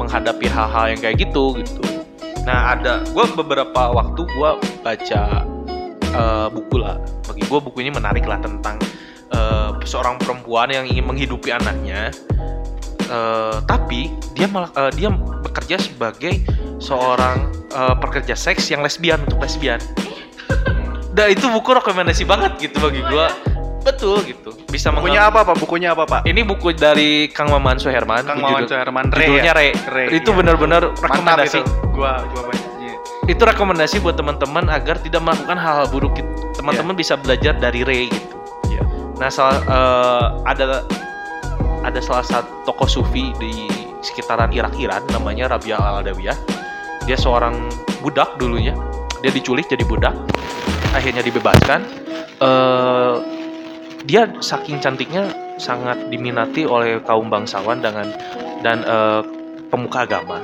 [0.00, 1.84] menghadapi hal-hal yang kayak gitu gitu.
[2.48, 5.44] Nah ada gua beberapa waktu gua baca
[6.12, 8.76] eh, buku lah bagi gua buku ini menarik lah tentang
[9.32, 12.12] eh, seorang perempuan yang ingin menghidupi anaknya
[13.12, 15.12] Eh, tapi dia malah eh, dia
[15.44, 16.40] bekerja sebagai
[16.80, 19.76] seorang eh, pekerja seks yang lesbian untuk lesbian.
[21.16, 23.28] Dan itu buku rekomendasi banget gitu bagi gua.
[23.84, 24.56] Betul gitu.
[24.70, 25.60] Bisa Bukunya apa pak?
[25.60, 26.20] Bukunya apa pak?
[26.24, 28.24] Ini buku dari Kang Maman Suherman.
[28.24, 29.58] Kang Judul- Mawan Herman Re Judulnya ya?
[29.60, 29.68] Re.
[29.74, 30.38] Re, Itu iya.
[30.38, 31.60] benar-benar Mantap rekomendasi.
[31.60, 31.62] itu.
[31.92, 32.71] Gua gua baca.
[33.30, 36.18] Itu rekomendasi buat teman-teman agar tidak melakukan hal-hal buruk.
[36.18, 36.30] gitu.
[36.58, 38.36] Teman-teman bisa belajar dari Re gitu.
[39.22, 40.82] Nah, salah, eh, ada
[41.86, 43.70] ada salah satu tokoh sufi di
[44.02, 46.34] sekitaran Irak Iran namanya Rabia al Adawiyah.
[47.06, 47.70] Dia seorang
[48.02, 48.74] budak dulunya.
[49.22, 50.14] Dia diculik jadi budak.
[50.90, 51.86] Akhirnya dibebaskan.
[52.42, 53.14] Eh,
[54.02, 55.30] dia saking cantiknya
[55.62, 58.10] sangat diminati oleh kaum bangsawan dengan
[58.66, 59.22] dan eh,
[59.70, 60.42] pemuka agama.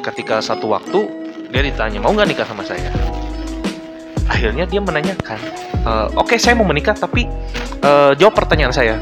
[0.00, 2.90] Ketika satu waktu dia ditanya mau nggak nikah sama saya.
[4.28, 5.38] Akhirnya dia menanyakan,
[5.84, 7.28] "Eh, oke saya mau menikah tapi
[7.84, 8.96] eh, jawab pertanyaan saya.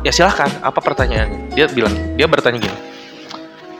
[0.00, 1.52] Ya silahkan, apa pertanyaannya?
[1.52, 2.78] Dia bilang, dia bertanya gini,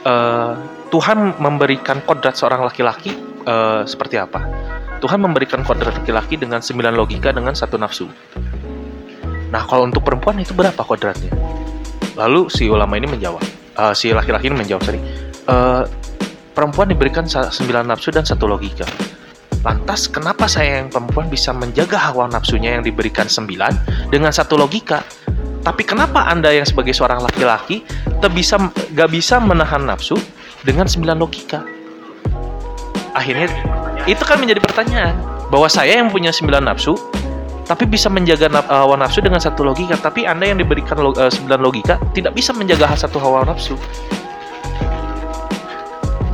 [0.05, 0.53] "Eh,
[0.89, 3.13] Tuhan memberikan kodrat seorang laki-laki
[3.45, 4.45] eh, seperti apa?
[4.99, 8.05] Tuhan memberikan kodrat laki-laki dengan sembilan logika dengan satu nafsu.
[9.49, 11.31] Nah kalau untuk perempuan itu berapa kodratnya?
[12.19, 13.41] Lalu si ulama ini menjawab,
[13.79, 14.99] eh, si laki-laki ini menjawab, sorry,
[15.47, 15.83] "Eh,
[16.59, 18.83] perempuan diberikan sa- sembilan nafsu dan satu logika.
[19.63, 23.71] Lantas kenapa saya yang perempuan bisa menjaga hawa nafsunya yang diberikan sembilan
[24.11, 24.99] dengan satu logika?
[25.63, 27.83] Tapi kenapa anda yang sebagai seorang laki-laki
[28.31, 28.59] bisa
[28.91, 30.19] gak bisa menahan nafsu
[30.67, 31.63] dengan sembilan logika?
[33.15, 33.47] Akhirnya
[34.03, 35.15] itu kan menjadi pertanyaan
[35.47, 36.95] bahwa saya yang punya sembilan nafsu
[37.67, 41.29] tapi bisa menjaga naf- hawa nafsu dengan satu logika tapi anda yang diberikan lo- eh,
[41.29, 43.77] sembilan logika tidak bisa menjaga satu hawa nafsu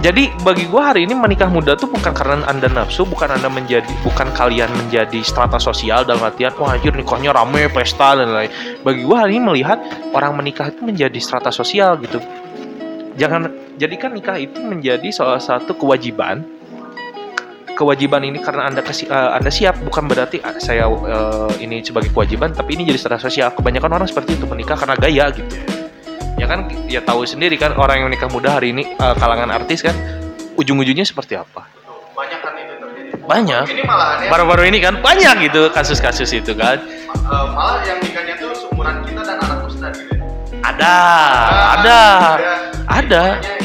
[0.05, 3.89] jadi bagi gua hari ini menikah muda tuh bukan karena anda nafsu, bukan anda menjadi,
[4.05, 8.53] bukan kalian menjadi strata sosial dalam artian wah anjir nikahnya rame, pesta dan lain.
[8.85, 9.81] Bagi gua hari ini melihat
[10.13, 12.21] orang menikah itu menjadi strata sosial gitu.
[13.17, 13.49] Jangan
[13.81, 16.45] jadikan nikah itu menjadi salah satu kewajiban.
[17.73, 22.13] Kewajiban ini karena anda kesi- eh, anda siap, bukan berarti ah, saya eh, ini sebagai
[22.13, 23.49] kewajiban, tapi ini jadi strata sosial.
[23.57, 25.74] Kebanyakan orang seperti itu menikah karena gaya gitu
[26.35, 29.79] ya kan ya tahu sendiri kan orang yang menikah muda hari ini eh, kalangan artis
[29.83, 29.95] kan
[30.59, 31.67] ujung-ujungnya seperti apa?
[32.15, 33.11] Banyak kan itu terjadi.
[33.23, 33.65] Banyak.
[33.71, 36.79] Ini malahan baru-baru ini kan banyak gitu kasus-kasus itu kan.
[36.79, 40.15] Eh, malah yang nikahnya tuh seumuran kita dan anak ustad gitu.
[40.65, 40.95] Ada
[41.79, 41.99] ada
[42.89, 43.23] ada.
[43.37, 43.64] Makanya yang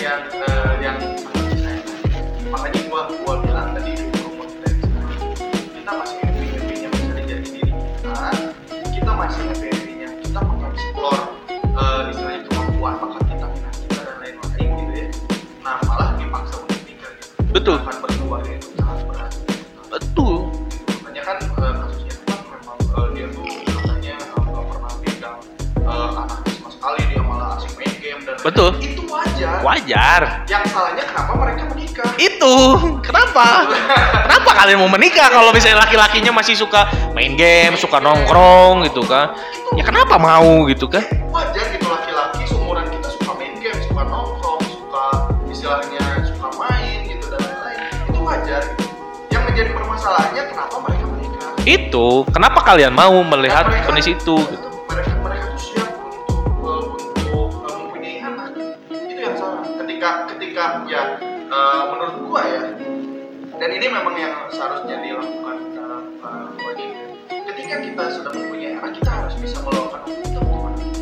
[33.40, 33.74] kenapa?
[34.28, 36.86] Kenapa kalian mau menikah kalau misalnya laki-lakinya masih suka
[37.16, 39.32] main game suka nongkrong gitu kan?
[39.76, 41.02] Ya kenapa mau gitu kan?
[41.32, 45.04] Wajar gitu laki-laki seumuran kita suka main game suka nongkrong suka
[45.48, 47.80] istilahnya suka main gitu dan lain-lain.
[48.10, 48.84] Itu wajar gitu.
[49.30, 51.50] Yang menjadi permasalahannya kenapa mereka menikah?
[51.64, 54.36] Itu kenapa kalian mau melihat mereka- kondisi itu?
[54.36, 54.59] gitu?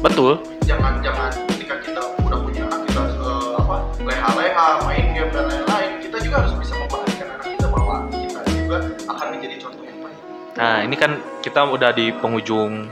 [0.08, 0.32] Betul
[0.64, 5.90] jangan jangan ketika kita udah punya anak kita eh, apa leha-leha main game dan lain-lain
[6.00, 10.16] kita juga harus bisa memperhatikan anak kita bahwa kita juga akan menjadi contoh yang baik
[10.58, 12.90] Nah, ini kan kita udah di penghujung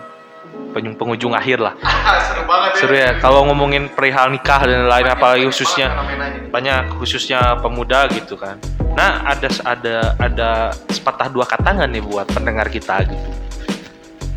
[0.70, 1.74] penghujung, penghujung akhir lah.
[2.28, 5.88] seru banget ya Seru ya kalau ngomongin perihal nikah dan lain Banyak- apalagi banyak khususnya
[6.52, 8.60] banyak khususnya pemuda gitu kan.
[8.94, 10.50] Nah, ada ada ada
[10.88, 13.28] sepatah dua kata nggak nih buat pendengar kita gitu.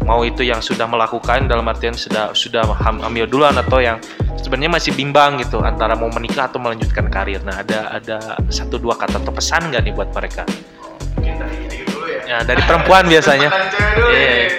[0.09, 4.01] Mau itu yang sudah melakukan dalam artian sudah sudah ham- hamil duluan atau yang
[4.35, 7.45] sebenarnya masih bimbang gitu antara mau menikah atau melanjutkan karir.
[7.45, 8.17] Nah, ada ada
[8.49, 10.49] satu dua kata atau pesan nggak nih buat mereka?
[11.13, 13.49] mungkin dari dulu ya Ya, dari perempuan biasanya.
[13.53, 14.58] Cewek dulu Iya.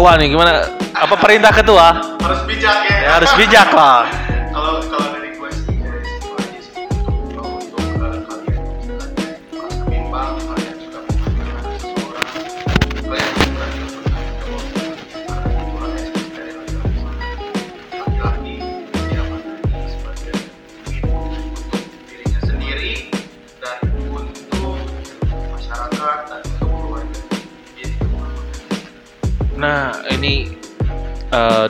[0.00, 0.50] Ketua nih gimana?
[0.96, 1.86] Apa perintah ketua?
[2.24, 4.08] harus bijak ya Ya, harus bijak lah.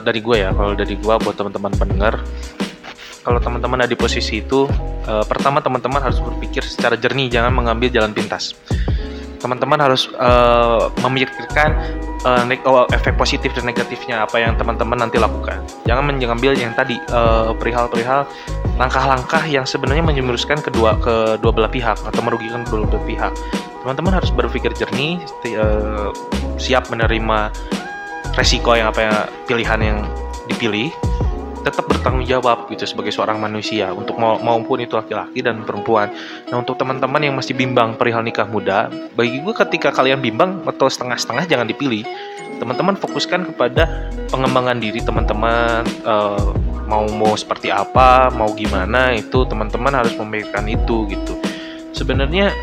[0.03, 0.49] Dari gue ya.
[0.51, 2.19] Kalau dari gue buat teman-teman pendengar
[3.21, 4.65] kalau teman-teman ada di posisi itu
[5.05, 8.57] eh, pertama teman-teman harus berpikir secara jernih jangan mengambil jalan pintas.
[9.41, 11.69] Teman-teman harus eh, memikirkan
[12.65, 15.61] oh, efek positif dan negatifnya apa yang teman-teman nanti lakukan.
[15.85, 18.25] Jangan mengambil yang tadi eh, perihal-perihal
[18.81, 23.33] langkah-langkah yang sebenarnya menjerumuskan kedua kedua belah pihak atau merugikan kedua belah pihak.
[23.85, 26.09] Teman-teman harus berpikir jernih eh,
[26.57, 27.53] siap menerima
[28.35, 29.15] resiko yang apa yang
[29.47, 29.99] pilihan yang
[30.47, 30.91] dipilih
[31.61, 36.09] tetap bertanggung jawab gitu sebagai seorang manusia untuk mau maupun itu laki-laki dan perempuan.
[36.49, 40.89] Nah untuk teman-teman yang masih bimbang perihal nikah muda, bagi gue ketika kalian bimbang atau
[40.89, 42.01] setengah-setengah jangan dipilih.
[42.57, 46.49] Teman-teman fokuskan kepada pengembangan diri teman-teman eh,
[46.89, 51.37] mau mau seperti apa, mau gimana itu teman-teman harus memikirkan itu gitu.
[51.93, 52.53] Sebenarnya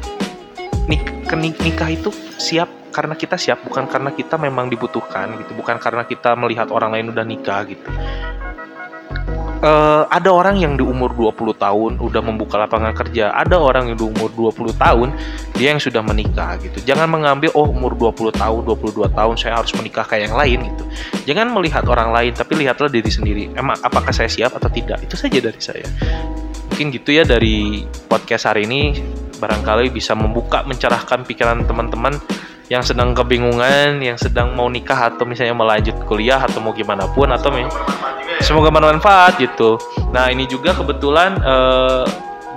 [0.91, 5.77] nik- kenik- nikah itu siap karena kita siap bukan karena kita memang dibutuhkan gitu bukan
[5.77, 7.89] karena kita melihat orang lain udah nikah gitu.
[9.59, 13.99] Eh, ada orang yang di umur 20 tahun udah membuka lapangan kerja ada orang yang
[13.99, 15.11] di umur 20 tahun
[15.59, 16.79] dia yang sudah menikah gitu.
[16.87, 20.85] Jangan mengambil oh umur 20 tahun 22 tahun saya harus menikah kayak yang lain gitu.
[21.35, 23.51] Jangan melihat orang lain tapi lihatlah diri sendiri.
[23.59, 25.03] Emang apakah saya siap atau tidak?
[25.03, 25.91] Itu saja dari saya.
[26.71, 28.95] Mungkin gitu ya dari podcast hari ini.
[29.43, 32.15] Barangkali bisa membuka mencerahkan pikiran teman-teman
[32.69, 37.09] yang sedang kebingungan yang sedang mau nikah atau misalnya mau lanjut kuliah atau mau gimana
[37.11, 37.69] pun atau mi-
[38.45, 39.81] semoga bermanfaat gitu
[40.13, 41.41] nah ini juga kebetulan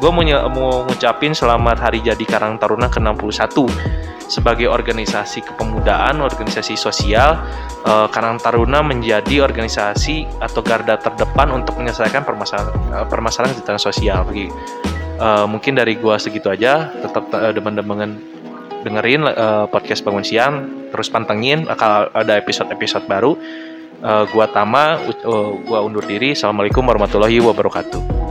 [0.01, 3.69] gue mau, mau ngucapin selamat hari jadi Karang Taruna ke-61
[4.25, 7.37] sebagai organisasi kepemudaan, organisasi sosial
[7.85, 14.25] eh, Karang Taruna menjadi organisasi atau garda terdepan untuk menyelesaikan permasalahan eh, permasalahan kesejahteraan sosial.
[15.21, 16.89] Eh, mungkin dari gua segitu aja.
[16.89, 18.40] Tetap eh, demen-demen
[18.81, 20.53] dengerin eh, podcast bangun siang,
[20.89, 23.37] terus pantengin bakal ada episode-episode baru.
[24.01, 26.33] Eh, gua Tama, u- eh, gua undur diri.
[26.33, 28.30] Assalamualaikum warahmatullahi wabarakatuh.